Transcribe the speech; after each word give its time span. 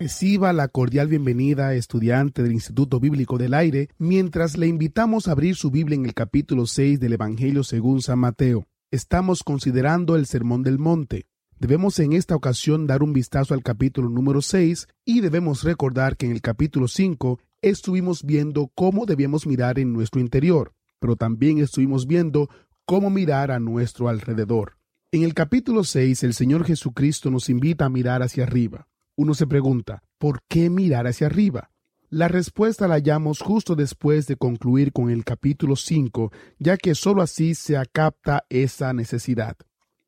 Reciba 0.00 0.52
la 0.52 0.68
cordial 0.68 1.08
bienvenida, 1.08 1.74
estudiante 1.74 2.44
del 2.44 2.52
Instituto 2.52 3.00
Bíblico 3.00 3.36
del 3.36 3.52
Aire, 3.52 3.88
mientras 3.98 4.56
le 4.56 4.68
invitamos 4.68 5.26
a 5.26 5.32
abrir 5.32 5.56
su 5.56 5.72
Biblia 5.72 5.96
en 5.96 6.06
el 6.06 6.14
capítulo 6.14 6.66
6 6.66 7.00
del 7.00 7.14
Evangelio 7.14 7.64
según 7.64 8.00
San 8.00 8.20
Mateo. 8.20 8.68
Estamos 8.92 9.42
considerando 9.42 10.14
el 10.14 10.26
Sermón 10.26 10.62
del 10.62 10.78
Monte. 10.78 11.26
Debemos 11.58 11.98
en 11.98 12.12
esta 12.12 12.36
ocasión 12.36 12.86
dar 12.86 13.02
un 13.02 13.12
vistazo 13.12 13.54
al 13.54 13.64
capítulo 13.64 14.08
número 14.08 14.40
6 14.40 14.86
y 15.04 15.20
debemos 15.20 15.64
recordar 15.64 16.16
que 16.16 16.26
en 16.26 16.32
el 16.32 16.42
capítulo 16.42 16.86
5 16.86 17.40
estuvimos 17.60 18.22
viendo 18.22 18.70
cómo 18.76 19.04
debíamos 19.04 19.48
mirar 19.48 19.80
en 19.80 19.92
nuestro 19.92 20.20
interior, 20.20 20.74
pero 21.00 21.16
también 21.16 21.58
estuvimos 21.58 22.06
viendo 22.06 22.48
cómo 22.84 23.10
mirar 23.10 23.50
a 23.50 23.58
nuestro 23.58 24.08
alrededor. 24.08 24.78
En 25.10 25.24
el 25.24 25.34
capítulo 25.34 25.82
6 25.82 26.22
el 26.22 26.34
Señor 26.34 26.64
Jesucristo 26.64 27.32
nos 27.32 27.48
invita 27.48 27.86
a 27.86 27.88
mirar 27.88 28.22
hacia 28.22 28.44
arriba. 28.44 28.87
Uno 29.18 29.34
se 29.34 29.48
pregunta, 29.48 30.04
¿por 30.18 30.42
qué 30.46 30.70
mirar 30.70 31.08
hacia 31.08 31.26
arriba? 31.26 31.72
La 32.08 32.28
respuesta 32.28 32.86
la 32.86 32.94
hallamos 32.94 33.40
justo 33.40 33.74
después 33.74 34.28
de 34.28 34.36
concluir 34.36 34.92
con 34.92 35.10
el 35.10 35.24
capítulo 35.24 35.74
5, 35.74 36.30
ya 36.60 36.76
que 36.76 36.94
sólo 36.94 37.20
así 37.20 37.56
se 37.56 37.76
acapta 37.76 38.44
esa 38.48 38.92
necesidad. 38.92 39.56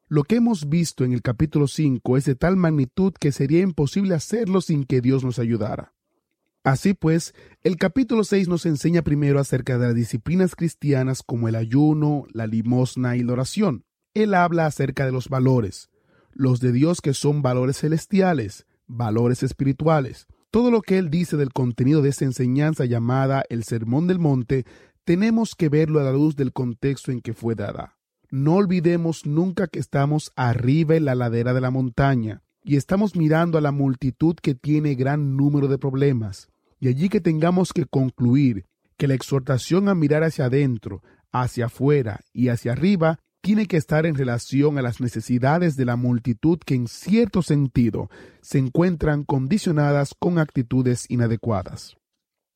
Lo 0.06 0.22
que 0.22 0.36
hemos 0.36 0.68
visto 0.68 1.04
en 1.04 1.12
el 1.12 1.22
capítulo 1.22 1.66
5 1.66 2.18
es 2.18 2.24
de 2.24 2.36
tal 2.36 2.56
magnitud 2.56 3.12
que 3.18 3.32
sería 3.32 3.62
imposible 3.62 4.14
hacerlo 4.14 4.60
sin 4.60 4.84
que 4.84 5.00
Dios 5.00 5.24
nos 5.24 5.40
ayudara. 5.40 5.92
Así 6.62 6.94
pues, 6.94 7.34
el 7.62 7.78
capítulo 7.78 8.22
6 8.22 8.46
nos 8.46 8.64
enseña 8.64 9.02
primero 9.02 9.40
acerca 9.40 9.76
de 9.76 9.86
las 9.88 9.96
disciplinas 9.96 10.54
cristianas 10.54 11.24
como 11.24 11.48
el 11.48 11.56
ayuno, 11.56 12.26
la 12.32 12.46
limosna 12.46 13.16
y 13.16 13.24
la 13.24 13.32
oración. 13.32 13.82
Él 14.14 14.34
habla 14.34 14.66
acerca 14.66 15.04
de 15.04 15.10
los 15.10 15.28
valores, 15.28 15.90
los 16.30 16.60
de 16.60 16.70
Dios 16.70 17.00
que 17.00 17.12
son 17.12 17.42
valores 17.42 17.80
celestiales, 17.80 18.66
valores 18.90 19.42
espirituales. 19.42 20.26
Todo 20.50 20.70
lo 20.70 20.82
que 20.82 20.98
él 20.98 21.10
dice 21.10 21.36
del 21.36 21.52
contenido 21.52 22.02
de 22.02 22.08
esta 22.08 22.24
enseñanza 22.24 22.84
llamada 22.84 23.44
el 23.48 23.64
Sermón 23.64 24.06
del 24.06 24.18
Monte, 24.18 24.66
tenemos 25.04 25.54
que 25.54 25.68
verlo 25.68 26.00
a 26.00 26.04
la 26.04 26.12
luz 26.12 26.36
del 26.36 26.52
contexto 26.52 27.12
en 27.12 27.20
que 27.20 27.32
fue 27.32 27.54
dada. 27.54 27.96
No 28.30 28.54
olvidemos 28.54 29.26
nunca 29.26 29.66
que 29.66 29.78
estamos 29.78 30.32
arriba 30.36 30.96
en 30.96 31.04
la 31.04 31.14
ladera 31.14 31.52
de 31.52 31.60
la 31.60 31.70
montaña 31.70 32.42
y 32.62 32.76
estamos 32.76 33.16
mirando 33.16 33.58
a 33.58 33.60
la 33.60 33.72
multitud 33.72 34.36
que 34.40 34.54
tiene 34.54 34.94
gran 34.94 35.36
número 35.36 35.68
de 35.68 35.78
problemas. 35.78 36.48
Y 36.78 36.88
allí 36.88 37.08
que 37.08 37.20
tengamos 37.20 37.72
que 37.72 37.86
concluir 37.86 38.66
que 38.96 39.08
la 39.08 39.14
exhortación 39.14 39.88
a 39.88 39.94
mirar 39.94 40.22
hacia 40.24 40.46
adentro, 40.46 41.02
hacia 41.32 41.66
afuera 41.66 42.20
y 42.32 42.48
hacia 42.48 42.72
arriba 42.72 43.18
tiene 43.40 43.66
que 43.66 43.76
estar 43.76 44.06
en 44.06 44.14
relación 44.14 44.78
a 44.78 44.82
las 44.82 45.00
necesidades 45.00 45.76
de 45.76 45.84
la 45.84 45.96
multitud 45.96 46.58
que 46.58 46.74
en 46.74 46.88
cierto 46.88 47.42
sentido 47.42 48.10
se 48.40 48.58
encuentran 48.58 49.24
condicionadas 49.24 50.14
con 50.18 50.38
actitudes 50.38 51.06
inadecuadas. 51.08 51.96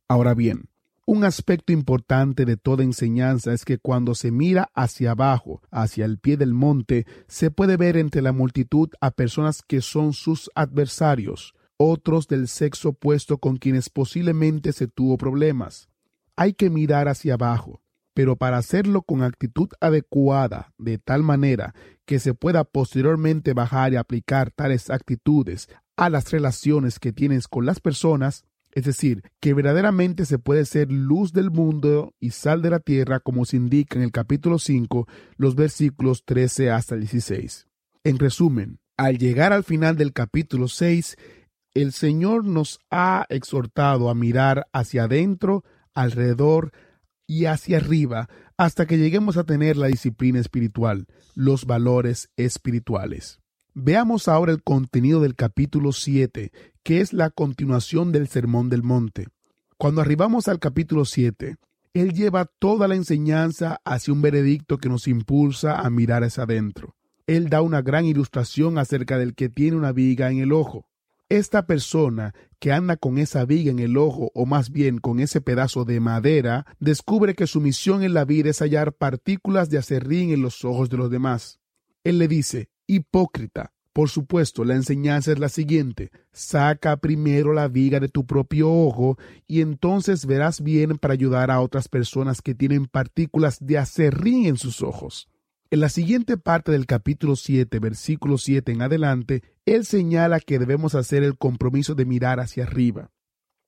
Ahora 0.08 0.34
bien, 0.34 0.68
un 1.06 1.24
aspecto 1.24 1.72
importante 1.72 2.46
de 2.46 2.56
toda 2.56 2.82
enseñanza 2.82 3.52
es 3.52 3.64
que 3.64 3.78
cuando 3.78 4.14
se 4.14 4.30
mira 4.30 4.70
hacia 4.74 5.10
abajo, 5.10 5.60
hacia 5.70 6.06
el 6.06 6.18
pie 6.18 6.38
del 6.38 6.54
monte, 6.54 7.06
se 7.28 7.50
puede 7.50 7.76
ver 7.76 7.98
entre 7.98 8.22
la 8.22 8.32
multitud 8.32 8.88
a 9.00 9.10
personas 9.10 9.62
que 9.62 9.82
son 9.82 10.14
sus 10.14 10.50
adversarios, 10.54 11.54
otros 11.76 12.26
del 12.26 12.48
sexo 12.48 12.90
opuesto 12.90 13.36
con 13.36 13.56
quienes 13.56 13.90
posiblemente 13.90 14.72
se 14.72 14.86
tuvo 14.86 15.18
problemas. 15.18 15.88
Hay 16.36 16.54
que 16.54 16.70
mirar 16.70 17.08
hacia 17.08 17.34
abajo, 17.34 17.82
pero 18.14 18.36
para 18.36 18.58
hacerlo 18.58 19.02
con 19.02 19.22
actitud 19.22 19.68
adecuada, 19.80 20.72
de 20.78 20.98
tal 20.98 21.22
manera 21.22 21.74
que 22.06 22.20
se 22.20 22.32
pueda 22.32 22.64
posteriormente 22.64 23.52
bajar 23.52 23.92
y 23.92 23.96
aplicar 23.96 24.50
tales 24.52 24.88
actitudes 24.88 25.68
a 25.96 26.08
las 26.10 26.30
relaciones 26.30 26.98
que 26.98 27.12
tienes 27.12 27.48
con 27.48 27.66
las 27.66 27.80
personas, 27.80 28.44
es 28.72 28.84
decir, 28.84 29.22
que 29.40 29.54
verdaderamente 29.54 30.24
se 30.26 30.38
puede 30.38 30.64
ser 30.64 30.90
luz 30.90 31.32
del 31.32 31.50
mundo 31.50 32.14
y 32.20 32.30
sal 32.30 32.62
de 32.62 32.70
la 32.70 32.80
tierra, 32.80 33.20
como 33.20 33.44
se 33.44 33.56
indica 33.56 33.96
en 33.96 34.02
el 34.02 34.10
capítulo 34.12 34.58
5, 34.58 35.06
los 35.36 35.54
versículos 35.54 36.24
13 36.24 36.70
hasta 36.70 36.96
16. 36.96 37.68
En 38.02 38.18
resumen, 38.18 38.78
al 38.96 39.18
llegar 39.18 39.52
al 39.52 39.64
final 39.64 39.96
del 39.96 40.12
capítulo 40.12 40.68
6, 40.68 41.16
el 41.74 41.92
Señor 41.92 42.44
nos 42.44 42.80
ha 42.90 43.26
exhortado 43.28 44.08
a 44.08 44.14
mirar 44.14 44.66
hacia 44.72 45.04
adentro, 45.04 45.64
alrededor, 45.94 46.72
y 47.26 47.46
hacia 47.46 47.78
arriba 47.78 48.28
hasta 48.56 48.86
que 48.86 48.98
lleguemos 48.98 49.36
a 49.36 49.44
tener 49.44 49.76
la 49.76 49.86
disciplina 49.86 50.38
espiritual, 50.40 51.06
los 51.34 51.64
valores 51.64 52.30
espirituales. 52.36 53.40
Veamos 53.74 54.28
ahora 54.28 54.52
el 54.52 54.62
contenido 54.62 55.20
del 55.20 55.34
capítulo 55.34 55.92
7, 55.92 56.52
que 56.82 57.00
es 57.00 57.12
la 57.12 57.30
continuación 57.30 58.12
del 58.12 58.28
Sermón 58.28 58.68
del 58.68 58.84
Monte. 58.84 59.26
Cuando 59.76 60.00
arribamos 60.00 60.46
al 60.46 60.60
capítulo 60.60 61.04
7, 61.04 61.56
él 61.94 62.12
lleva 62.12 62.44
toda 62.44 62.88
la 62.88 62.94
enseñanza 62.94 63.80
hacia 63.84 64.12
un 64.12 64.22
veredicto 64.22 64.78
que 64.78 64.88
nos 64.88 65.08
impulsa 65.08 65.80
a 65.80 65.90
mirar 65.90 66.22
hacia 66.24 66.44
adentro. 66.44 66.94
Él 67.26 67.48
da 67.48 67.62
una 67.62 67.82
gran 67.82 68.04
ilustración 68.04 68.78
acerca 68.78 69.18
del 69.18 69.34
que 69.34 69.48
tiene 69.48 69.76
una 69.76 69.92
viga 69.92 70.30
en 70.30 70.38
el 70.38 70.52
ojo. 70.52 70.86
Esta 71.30 71.66
persona 71.66 72.34
que 72.58 72.72
anda 72.72 72.96
con 72.96 73.18
esa 73.18 73.44
viga 73.44 73.70
en 73.70 73.78
el 73.78 73.96
ojo 73.96 74.30
o 74.34 74.44
más 74.46 74.70
bien 74.70 74.98
con 74.98 75.20
ese 75.20 75.40
pedazo 75.40 75.84
de 75.84 76.00
madera, 76.00 76.66
descubre 76.80 77.34
que 77.34 77.46
su 77.46 77.60
misión 77.60 78.02
en 78.02 78.14
la 78.14 78.24
vida 78.24 78.50
es 78.50 78.60
hallar 78.60 78.92
partículas 78.92 79.70
de 79.70 79.78
acerrín 79.78 80.32
en 80.32 80.42
los 80.42 80.64
ojos 80.64 80.90
de 80.90 80.98
los 80.98 81.10
demás. 81.10 81.60
Él 82.04 82.18
le 82.18 82.28
dice, 82.28 82.68
hipócrita, 82.86 83.72
por 83.94 84.10
supuesto, 84.10 84.64
la 84.64 84.74
enseñanza 84.74 85.32
es 85.32 85.38
la 85.38 85.48
siguiente, 85.48 86.10
saca 86.32 86.96
primero 86.96 87.52
la 87.52 87.68
viga 87.68 88.00
de 88.00 88.08
tu 88.08 88.26
propio 88.26 88.70
ojo 88.70 89.16
y 89.46 89.60
entonces 89.60 90.26
verás 90.26 90.62
bien 90.62 90.98
para 90.98 91.14
ayudar 91.14 91.50
a 91.50 91.60
otras 91.60 91.88
personas 91.88 92.42
que 92.42 92.54
tienen 92.54 92.86
partículas 92.86 93.64
de 93.64 93.78
acerrín 93.78 94.46
en 94.46 94.56
sus 94.56 94.82
ojos. 94.82 95.28
En 95.74 95.80
la 95.80 95.88
siguiente 95.88 96.36
parte 96.36 96.70
del 96.70 96.86
capítulo 96.86 97.34
7, 97.34 97.80
versículo 97.80 98.38
7 98.38 98.70
en 98.70 98.82
adelante, 98.82 99.42
él 99.66 99.84
señala 99.84 100.38
que 100.38 100.60
debemos 100.60 100.94
hacer 100.94 101.24
el 101.24 101.36
compromiso 101.36 101.96
de 101.96 102.04
mirar 102.04 102.38
hacia 102.38 102.62
arriba, 102.62 103.10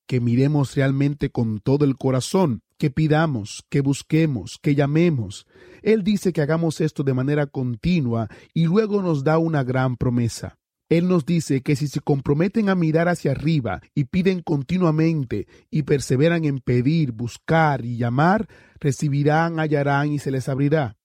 que 0.06 0.20
miremos 0.20 0.76
realmente 0.76 1.30
con 1.30 1.58
todo 1.58 1.84
el 1.84 1.96
corazón, 1.96 2.62
que 2.78 2.92
pidamos, 2.92 3.64
que 3.70 3.80
busquemos, 3.80 4.60
que 4.62 4.76
llamemos. 4.76 5.48
Él 5.82 6.04
dice 6.04 6.32
que 6.32 6.42
hagamos 6.42 6.80
esto 6.80 7.02
de 7.02 7.12
manera 7.12 7.48
continua 7.48 8.28
y 8.54 8.66
luego 8.66 9.02
nos 9.02 9.24
da 9.24 9.38
una 9.38 9.64
gran 9.64 9.96
promesa. 9.96 10.58
Él 10.88 11.08
nos 11.08 11.26
dice 11.26 11.62
que 11.62 11.74
si 11.74 11.88
se 11.88 11.98
comprometen 11.98 12.68
a 12.68 12.76
mirar 12.76 13.08
hacia 13.08 13.32
arriba 13.32 13.80
y 13.96 14.04
piden 14.04 14.42
continuamente 14.42 15.48
y 15.72 15.82
perseveran 15.82 16.44
en 16.44 16.60
pedir, 16.60 17.10
buscar 17.10 17.84
y 17.84 17.96
llamar, 17.96 18.46
recibirán, 18.78 19.58
hallarán 19.58 20.12
y 20.12 20.20
se 20.20 20.30
les 20.30 20.48
abrirá. 20.48 20.96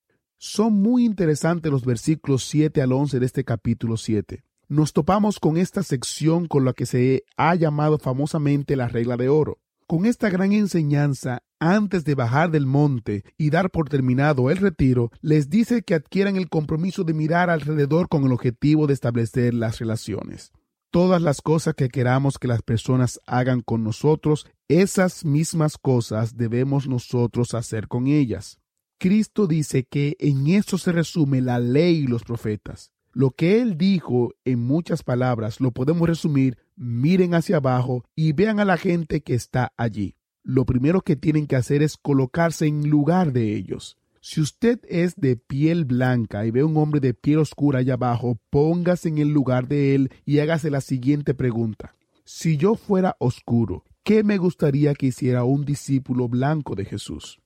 Son 0.44 0.74
muy 0.74 1.06
interesantes 1.06 1.72
los 1.72 1.86
versículos 1.86 2.46
7 2.46 2.82
al 2.82 2.94
11 2.94 3.20
de 3.20 3.26
este 3.28 3.44
capítulo 3.44 3.96
7. 3.96 4.44
Nos 4.70 4.92
topamos 4.92 5.38
con 5.38 5.56
esta 5.56 5.84
sección 5.84 6.48
con 6.48 6.66
la 6.66 6.74
que 6.74 6.88
se 6.88 7.26
ha 7.38 7.54
llamado 7.54 8.00
famosamente 8.00 8.76
la 8.76 8.88
regla 8.88 9.18
de 9.18 9.30
oro. 9.30 9.60
Con 9.86 10.08
esta 10.08 10.32
gran 10.32 10.52
enseñanza, 10.52 11.44
antes 11.60 12.06
de 12.06 12.16
bajar 12.16 12.50
del 12.50 12.66
monte 12.66 13.24
y 13.38 13.52
dar 13.52 13.70
por 13.70 13.88
terminado 13.88 14.50
el 14.50 14.58
retiro, 14.58 15.12
les 15.22 15.48
dice 15.48 15.84
que 15.84 15.94
adquieran 15.94 16.38
el 16.38 16.50
compromiso 16.50 17.04
de 17.04 17.14
mirar 17.14 17.52
alrededor 17.52 18.10
con 18.10 18.24
el 18.24 18.32
objetivo 18.32 18.88
de 18.88 18.96
establecer 18.96 19.54
las 19.54 19.78
relaciones. 19.78 20.54
Todas 20.90 21.22
las 21.22 21.42
cosas 21.42 21.76
que 21.76 21.90
queramos 21.90 22.40
que 22.40 22.48
las 22.48 22.64
personas 22.64 23.20
hagan 23.28 23.62
con 23.62 23.84
nosotros, 23.84 24.48
esas 24.68 25.24
mismas 25.24 25.78
cosas 25.78 26.36
debemos 26.36 26.88
nosotros 26.88 27.54
hacer 27.54 27.88
con 27.88 28.08
ellas. 28.08 28.61
Cristo 29.02 29.48
dice 29.48 29.84
que 29.84 30.16
en 30.20 30.46
eso 30.46 30.78
se 30.78 30.92
resume 30.92 31.42
la 31.42 31.58
ley 31.58 32.02
y 32.02 32.08
los 32.08 32.24
profetas. 32.24 32.92
Lo 33.12 33.32
que 33.32 33.60
él 33.60 33.76
dijo 33.76 34.36
en 34.46 34.60
muchas 34.60 35.02
palabras 35.02 35.60
lo 35.60 35.72
podemos 35.72 36.08
resumir, 36.08 36.60
miren 36.76 37.34
hacia 37.34 37.58
abajo 37.58 38.06
y 38.16 38.34
vean 38.34 38.60
a 38.60 38.66
la 38.66 38.78
gente 38.78 39.22
que 39.22 39.34
está 39.34 39.74
allí. 39.76 40.18
Lo 40.44 40.68
primero 40.68 41.02
que 41.02 41.16
tienen 41.16 41.48
que 41.48 41.56
hacer 41.56 41.82
es 41.82 41.98
colocarse 41.98 42.68
en 42.68 42.92
lugar 42.92 43.34
de 43.34 43.56
ellos. 43.56 43.98
Si 44.22 44.40
usted 44.40 44.80
es 44.88 45.16
de 45.16 45.36
piel 45.36 45.86
blanca 45.86 46.46
y 46.46 46.52
ve 46.52 46.60
a 46.60 46.68
un 46.68 46.78
hombre 46.78 47.00
de 47.00 47.16
piel 47.16 47.40
oscura 47.40 47.80
allá 47.80 47.96
abajo, 47.96 48.38
póngase 48.52 49.10
en 49.10 49.18
el 49.18 49.30
lugar 49.30 49.68
de 49.68 49.96
él 49.96 50.12
y 50.26 50.38
hágase 50.38 50.70
la 50.70 50.80
siguiente 50.80 51.34
pregunta. 51.34 51.96
Si 52.24 52.56
yo 52.56 52.76
fuera 52.76 53.16
oscuro, 53.18 53.84
¿qué 54.04 54.24
me 54.24 54.38
gustaría 54.38 54.94
que 54.94 55.08
hiciera 55.08 55.44
un 55.44 55.66
discípulo 55.66 56.30
blanco 56.30 56.76
de 56.76 56.86
Jesús? 56.86 57.42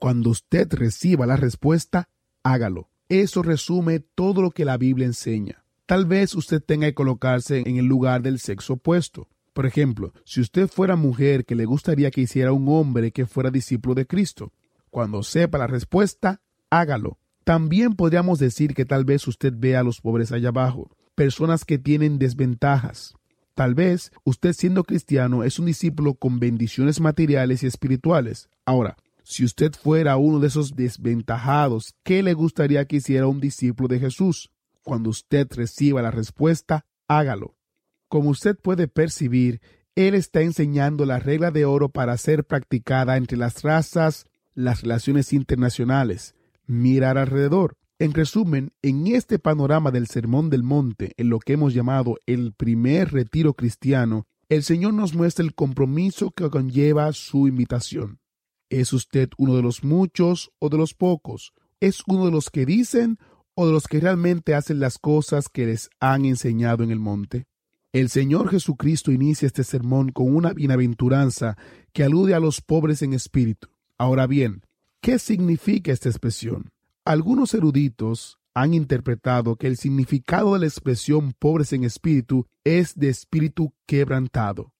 Cuando 0.00 0.30
usted 0.30 0.66
reciba 0.72 1.26
la 1.26 1.36
respuesta, 1.36 2.08
hágalo. 2.42 2.88
Eso 3.10 3.42
resume 3.42 4.00
todo 4.00 4.40
lo 4.40 4.50
que 4.50 4.64
la 4.64 4.78
Biblia 4.78 5.04
enseña. 5.04 5.62
Tal 5.84 6.06
vez 6.06 6.34
usted 6.34 6.62
tenga 6.62 6.86
que 6.86 6.94
colocarse 6.94 7.62
en 7.66 7.76
el 7.76 7.84
lugar 7.84 8.22
del 8.22 8.38
sexo 8.38 8.74
opuesto. 8.74 9.28
Por 9.52 9.66
ejemplo, 9.66 10.14
si 10.24 10.40
usted 10.40 10.68
fuera 10.68 10.96
mujer 10.96 11.44
que 11.44 11.54
le 11.54 11.66
gustaría 11.66 12.10
que 12.10 12.22
hiciera 12.22 12.50
un 12.52 12.66
hombre 12.70 13.12
que 13.12 13.26
fuera 13.26 13.50
discípulo 13.50 13.94
de 13.94 14.06
Cristo, 14.06 14.54
cuando 14.88 15.22
sepa 15.22 15.58
la 15.58 15.66
respuesta, 15.66 16.40
hágalo. 16.70 17.18
También 17.44 17.92
podríamos 17.92 18.38
decir 18.38 18.72
que 18.72 18.86
tal 18.86 19.04
vez 19.04 19.28
usted 19.28 19.52
vea 19.54 19.80
a 19.80 19.84
los 19.84 20.00
pobres 20.00 20.32
allá 20.32 20.48
abajo, 20.48 20.90
personas 21.14 21.66
que 21.66 21.76
tienen 21.76 22.18
desventajas. 22.18 23.16
Tal 23.54 23.74
vez 23.74 24.12
usted 24.24 24.54
siendo 24.54 24.84
cristiano 24.84 25.44
es 25.44 25.58
un 25.58 25.66
discípulo 25.66 26.14
con 26.14 26.40
bendiciones 26.40 27.00
materiales 27.00 27.62
y 27.62 27.66
espirituales. 27.66 28.48
Ahora, 28.64 28.96
si 29.30 29.44
usted 29.44 29.72
fuera 29.80 30.16
uno 30.16 30.40
de 30.40 30.48
esos 30.48 30.74
desventajados, 30.74 31.94
¿qué 32.02 32.20
le 32.24 32.34
gustaría 32.34 32.84
que 32.86 32.96
hiciera 32.96 33.28
un 33.28 33.40
discípulo 33.40 33.86
de 33.86 34.00
Jesús? 34.00 34.50
Cuando 34.82 35.08
usted 35.08 35.46
reciba 35.52 36.02
la 36.02 36.10
respuesta, 36.10 36.84
hágalo. 37.06 37.54
Como 38.08 38.30
usted 38.30 38.58
puede 38.58 38.88
percibir, 38.88 39.60
él 39.94 40.16
está 40.16 40.40
enseñando 40.40 41.06
la 41.06 41.20
regla 41.20 41.52
de 41.52 41.64
oro 41.64 41.90
para 41.90 42.16
ser 42.16 42.44
practicada 42.44 43.16
entre 43.16 43.38
las 43.38 43.62
razas, 43.62 44.26
las 44.54 44.82
relaciones 44.82 45.32
internacionales, 45.32 46.34
mirar 46.66 47.16
alrededor. 47.16 47.76
En 48.00 48.14
resumen, 48.14 48.72
en 48.82 49.06
este 49.06 49.38
panorama 49.38 49.92
del 49.92 50.08
Sermón 50.08 50.50
del 50.50 50.64
Monte, 50.64 51.12
en 51.18 51.28
lo 51.28 51.38
que 51.38 51.52
hemos 51.52 51.72
llamado 51.72 52.16
el 52.26 52.52
primer 52.52 53.12
retiro 53.12 53.54
cristiano, 53.54 54.26
el 54.48 54.64
Señor 54.64 54.92
nos 54.94 55.14
muestra 55.14 55.44
el 55.44 55.54
compromiso 55.54 56.32
que 56.32 56.50
conlleva 56.50 57.12
su 57.12 57.46
invitación. 57.46 58.19
¿Es 58.70 58.92
usted 58.92 59.30
uno 59.36 59.56
de 59.56 59.62
los 59.62 59.82
muchos 59.82 60.52
o 60.60 60.68
de 60.68 60.78
los 60.78 60.94
pocos? 60.94 61.52
¿Es 61.80 62.02
uno 62.06 62.26
de 62.26 62.30
los 62.30 62.50
que 62.50 62.64
dicen 62.64 63.18
o 63.54 63.66
de 63.66 63.72
los 63.72 63.88
que 63.88 63.98
realmente 63.98 64.54
hacen 64.54 64.78
las 64.78 64.96
cosas 64.96 65.48
que 65.48 65.66
les 65.66 65.90
han 65.98 66.24
enseñado 66.24 66.84
en 66.84 66.92
el 66.92 67.00
monte? 67.00 67.46
El 67.92 68.08
Señor 68.08 68.48
Jesucristo 68.48 69.10
inicia 69.10 69.46
este 69.46 69.64
sermón 69.64 70.12
con 70.12 70.32
una 70.32 70.52
bienaventuranza 70.52 71.58
que 71.92 72.04
alude 72.04 72.34
a 72.34 72.38
los 72.38 72.60
pobres 72.60 73.02
en 73.02 73.12
espíritu. 73.12 73.68
Ahora 73.98 74.28
bien, 74.28 74.62
¿qué 75.00 75.18
significa 75.18 75.90
esta 75.90 76.08
expresión? 76.08 76.70
Algunos 77.04 77.52
eruditos 77.54 78.38
han 78.54 78.72
interpretado 78.74 79.56
que 79.56 79.66
el 79.66 79.78
significado 79.78 80.54
de 80.54 80.60
la 80.60 80.66
expresión 80.66 81.32
pobres 81.36 81.72
en 81.72 81.82
espíritu 81.82 82.46
es 82.62 82.94
de 82.94 83.08
espíritu 83.08 83.74
quebrantado. 83.86 84.72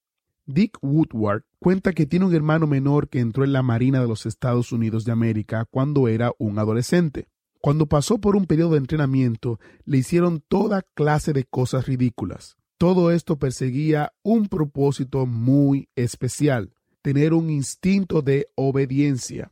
Dick 0.53 0.77
Woodward 0.81 1.43
cuenta 1.59 1.93
que 1.93 2.05
tiene 2.05 2.25
un 2.25 2.35
hermano 2.35 2.67
menor 2.67 3.09
que 3.09 3.19
entró 3.19 3.43
en 3.43 3.53
la 3.53 3.63
Marina 3.63 4.01
de 4.01 4.07
los 4.07 4.25
Estados 4.25 4.71
Unidos 4.71 5.05
de 5.05 5.11
América 5.11 5.65
cuando 5.69 6.07
era 6.07 6.31
un 6.37 6.59
adolescente. 6.59 7.27
Cuando 7.61 7.85
pasó 7.85 8.19
por 8.19 8.35
un 8.35 8.45
periodo 8.47 8.71
de 8.71 8.79
entrenamiento, 8.79 9.59
le 9.85 9.97
hicieron 9.99 10.43
toda 10.47 10.81
clase 10.95 11.33
de 11.33 11.45
cosas 11.45 11.85
ridículas. 11.85 12.57
Todo 12.77 13.11
esto 13.11 13.37
perseguía 13.37 14.13
un 14.23 14.47
propósito 14.47 15.27
muy 15.27 15.87
especial, 15.95 16.73
tener 17.03 17.33
un 17.35 17.51
instinto 17.51 18.23
de 18.23 18.47
obediencia. 18.55 19.51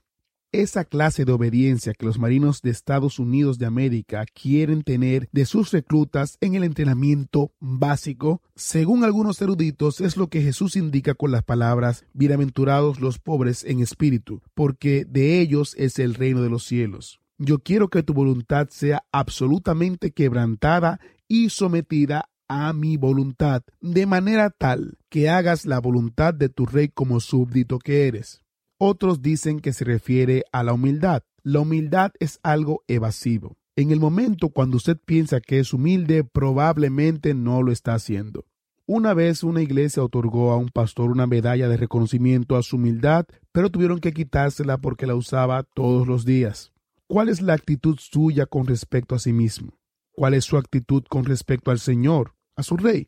Esa 0.51 0.83
clase 0.83 1.25
de 1.25 1.31
obediencia 1.31 1.93
que 1.93 2.07
los 2.07 2.17
marinos 2.17 2.63
de 2.63 2.71
Estados 2.71 3.19
Unidos 3.19 3.59
de 3.59 3.67
América 3.67 4.25
quieren 4.25 4.81
tener 4.81 5.29
de 5.31 5.45
sus 5.45 5.71
reclutas 5.71 6.39
en 6.41 6.55
el 6.55 6.63
entrenamiento 6.63 7.51
básico, 7.59 8.41
según 8.55 9.03
algunos 9.03 9.39
eruditos, 9.43 10.01
es 10.01 10.17
lo 10.17 10.27
que 10.27 10.41
Jesús 10.41 10.75
indica 10.75 11.13
con 11.13 11.29
las 11.31 11.43
palabras 11.43 12.03
Bienaventurados 12.13 12.99
los 12.99 13.19
pobres 13.19 13.63
en 13.63 13.79
espíritu, 13.79 14.41
porque 14.55 15.05
de 15.05 15.39
ellos 15.39 15.75
es 15.77 15.99
el 15.99 16.15
reino 16.15 16.41
de 16.41 16.49
los 16.49 16.63
cielos. 16.63 17.19
Yo 17.37 17.59
quiero 17.59 17.89
que 17.89 18.01
tu 18.01 18.15
voluntad 18.15 18.69
sea 18.71 19.03
absolutamente 19.11 20.09
quebrantada 20.09 20.99
y 21.27 21.49
sometida 21.49 22.27
a 22.47 22.73
mi 22.73 22.97
voluntad, 22.97 23.61
de 23.81 24.07
manera 24.07 24.49
tal 24.49 24.97
que 25.09 25.29
hagas 25.29 25.67
la 25.67 25.79
voluntad 25.79 26.33
de 26.33 26.49
tu 26.49 26.65
rey 26.65 26.89
como 26.89 27.19
súbdito 27.19 27.77
que 27.77 28.07
eres. 28.07 28.41
Otros 28.79 29.21
dicen 29.21 29.59
que 29.59 29.73
se 29.73 29.85
refiere 29.85 30.45
a 30.51 30.63
la 30.63 30.73
humildad. 30.73 31.23
La 31.43 31.59
humildad 31.59 32.11
es 32.19 32.39
algo 32.41 32.83
evasivo. 32.87 33.57
En 33.75 33.91
el 33.91 33.99
momento 33.99 34.49
cuando 34.49 34.77
usted 34.77 34.97
piensa 34.97 35.41
que 35.41 35.59
es 35.59 35.73
humilde, 35.73 36.23
probablemente 36.23 37.33
no 37.33 37.61
lo 37.61 37.71
está 37.71 37.93
haciendo. 37.93 38.45
Una 38.85 39.13
vez 39.13 39.43
una 39.43 39.61
iglesia 39.61 40.03
otorgó 40.03 40.51
a 40.51 40.57
un 40.57 40.69
pastor 40.69 41.11
una 41.11 41.27
medalla 41.27 41.69
de 41.69 41.77
reconocimiento 41.77 42.55
a 42.55 42.63
su 42.63 42.77
humildad, 42.77 43.25
pero 43.51 43.69
tuvieron 43.69 43.99
que 43.99 44.13
quitársela 44.13 44.77
porque 44.79 45.05
la 45.05 45.15
usaba 45.15 45.63
todos 45.63 46.07
los 46.07 46.25
días. 46.25 46.71
¿Cuál 47.05 47.29
es 47.29 47.41
la 47.41 47.53
actitud 47.53 47.97
suya 47.99 48.45
con 48.47 48.65
respecto 48.65 49.13
a 49.13 49.19
sí 49.19 49.33
mismo? 49.33 49.77
¿Cuál 50.11 50.33
es 50.33 50.45
su 50.45 50.57
actitud 50.57 51.03
con 51.07 51.25
respecto 51.25 51.69
al 51.69 51.79
Señor? 51.79 52.33
a 52.59 52.63
su 52.63 52.75
rey. 52.77 53.07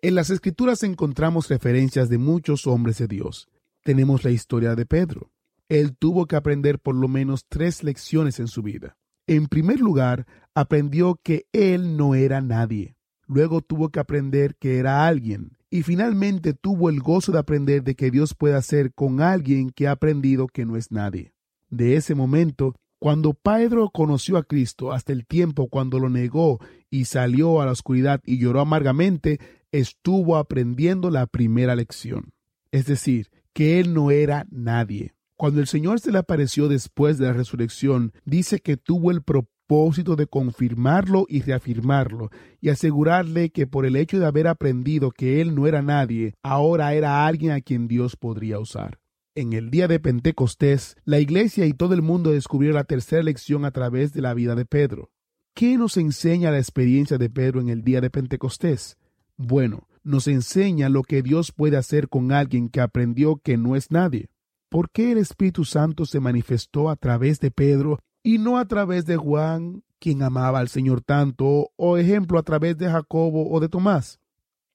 En 0.00 0.14
las 0.14 0.30
escrituras 0.30 0.82
encontramos 0.82 1.48
referencias 1.48 2.08
de 2.08 2.18
muchos 2.18 2.66
hombres 2.66 2.98
de 2.98 3.06
Dios. 3.06 3.48
Tenemos 3.88 4.22
la 4.22 4.30
historia 4.30 4.74
de 4.74 4.84
Pedro. 4.84 5.30
Él 5.70 5.96
tuvo 5.96 6.26
que 6.26 6.36
aprender 6.36 6.78
por 6.78 6.94
lo 6.94 7.08
menos 7.08 7.46
tres 7.48 7.82
lecciones 7.82 8.38
en 8.38 8.46
su 8.46 8.60
vida. 8.60 8.98
En 9.26 9.46
primer 9.46 9.80
lugar, 9.80 10.26
aprendió 10.54 11.18
que 11.22 11.46
él 11.54 11.96
no 11.96 12.14
era 12.14 12.42
nadie. 12.42 12.96
Luego 13.26 13.62
tuvo 13.62 13.88
que 13.88 13.98
aprender 13.98 14.56
que 14.56 14.76
era 14.76 15.06
alguien. 15.06 15.56
Y 15.70 15.84
finalmente 15.84 16.52
tuvo 16.52 16.90
el 16.90 17.00
gozo 17.00 17.32
de 17.32 17.38
aprender 17.38 17.82
de 17.82 17.94
que 17.94 18.10
Dios 18.10 18.34
puede 18.34 18.56
hacer 18.56 18.92
con 18.92 19.22
alguien 19.22 19.70
que 19.70 19.88
ha 19.88 19.92
aprendido 19.92 20.48
que 20.48 20.66
no 20.66 20.76
es 20.76 20.92
nadie. 20.92 21.32
De 21.70 21.96
ese 21.96 22.14
momento, 22.14 22.74
cuando 22.98 23.32
Pedro 23.32 23.88
conoció 23.88 24.36
a 24.36 24.42
Cristo 24.42 24.92
hasta 24.92 25.14
el 25.14 25.24
tiempo 25.24 25.68
cuando 25.68 25.98
lo 25.98 26.10
negó 26.10 26.60
y 26.90 27.06
salió 27.06 27.62
a 27.62 27.64
la 27.64 27.72
oscuridad 27.72 28.20
y 28.26 28.36
lloró 28.36 28.60
amargamente, 28.60 29.40
estuvo 29.72 30.36
aprendiendo 30.36 31.10
la 31.10 31.26
primera 31.26 31.74
lección. 31.74 32.34
Es 32.70 32.84
decir, 32.84 33.30
que 33.58 33.80
él 33.80 33.92
no 33.92 34.12
era 34.12 34.46
nadie. 34.52 35.16
Cuando 35.36 35.58
el 35.58 35.66
Señor 35.66 35.98
se 35.98 36.12
le 36.12 36.18
apareció 36.18 36.68
después 36.68 37.18
de 37.18 37.26
la 37.26 37.32
resurrección, 37.32 38.12
dice 38.24 38.60
que 38.60 38.76
tuvo 38.76 39.10
el 39.10 39.24
propósito 39.24 40.14
de 40.14 40.28
confirmarlo 40.28 41.26
y 41.28 41.42
reafirmarlo, 41.42 42.30
y 42.60 42.68
asegurarle 42.68 43.50
que 43.50 43.66
por 43.66 43.84
el 43.84 43.96
hecho 43.96 44.20
de 44.20 44.26
haber 44.26 44.46
aprendido 44.46 45.10
que 45.10 45.40
él 45.40 45.56
no 45.56 45.66
era 45.66 45.82
nadie, 45.82 46.34
ahora 46.44 46.94
era 46.94 47.26
alguien 47.26 47.50
a 47.50 47.60
quien 47.60 47.88
Dios 47.88 48.14
podría 48.14 48.60
usar. 48.60 49.00
En 49.34 49.52
el 49.52 49.70
día 49.70 49.88
de 49.88 49.98
Pentecostés, 49.98 50.94
la 51.04 51.18
iglesia 51.18 51.66
y 51.66 51.72
todo 51.72 51.94
el 51.94 52.02
mundo 52.02 52.30
descubrió 52.30 52.70
la 52.72 52.84
tercera 52.84 53.24
lección 53.24 53.64
a 53.64 53.72
través 53.72 54.12
de 54.12 54.22
la 54.22 54.34
vida 54.34 54.54
de 54.54 54.66
Pedro. 54.66 55.10
¿Qué 55.54 55.76
nos 55.76 55.96
enseña 55.96 56.52
la 56.52 56.58
experiencia 56.58 57.18
de 57.18 57.28
Pedro 57.28 57.60
en 57.60 57.70
el 57.70 57.82
día 57.82 58.00
de 58.00 58.10
Pentecostés? 58.10 58.98
Bueno, 59.36 59.88
nos 60.04 60.28
enseña 60.28 60.88
lo 60.88 61.02
que 61.02 61.22
Dios 61.22 61.52
puede 61.52 61.76
hacer 61.76 62.08
con 62.08 62.32
alguien 62.32 62.68
que 62.68 62.80
aprendió 62.80 63.36
que 63.36 63.56
no 63.56 63.76
es 63.76 63.90
nadie. 63.90 64.30
¿Por 64.68 64.90
qué 64.90 65.12
el 65.12 65.18
Espíritu 65.18 65.64
Santo 65.64 66.04
se 66.04 66.20
manifestó 66.20 66.90
a 66.90 66.96
través 66.96 67.40
de 67.40 67.50
Pedro 67.50 67.98
y 68.22 68.38
no 68.38 68.58
a 68.58 68.66
través 68.66 69.06
de 69.06 69.16
Juan, 69.16 69.82
quien 69.98 70.22
amaba 70.22 70.58
al 70.58 70.68
Señor 70.68 71.00
tanto, 71.00 71.70
o 71.76 71.96
ejemplo 71.96 72.38
a 72.38 72.42
través 72.42 72.76
de 72.76 72.90
Jacobo 72.90 73.50
o 73.50 73.60
de 73.60 73.68
Tomás? 73.68 74.20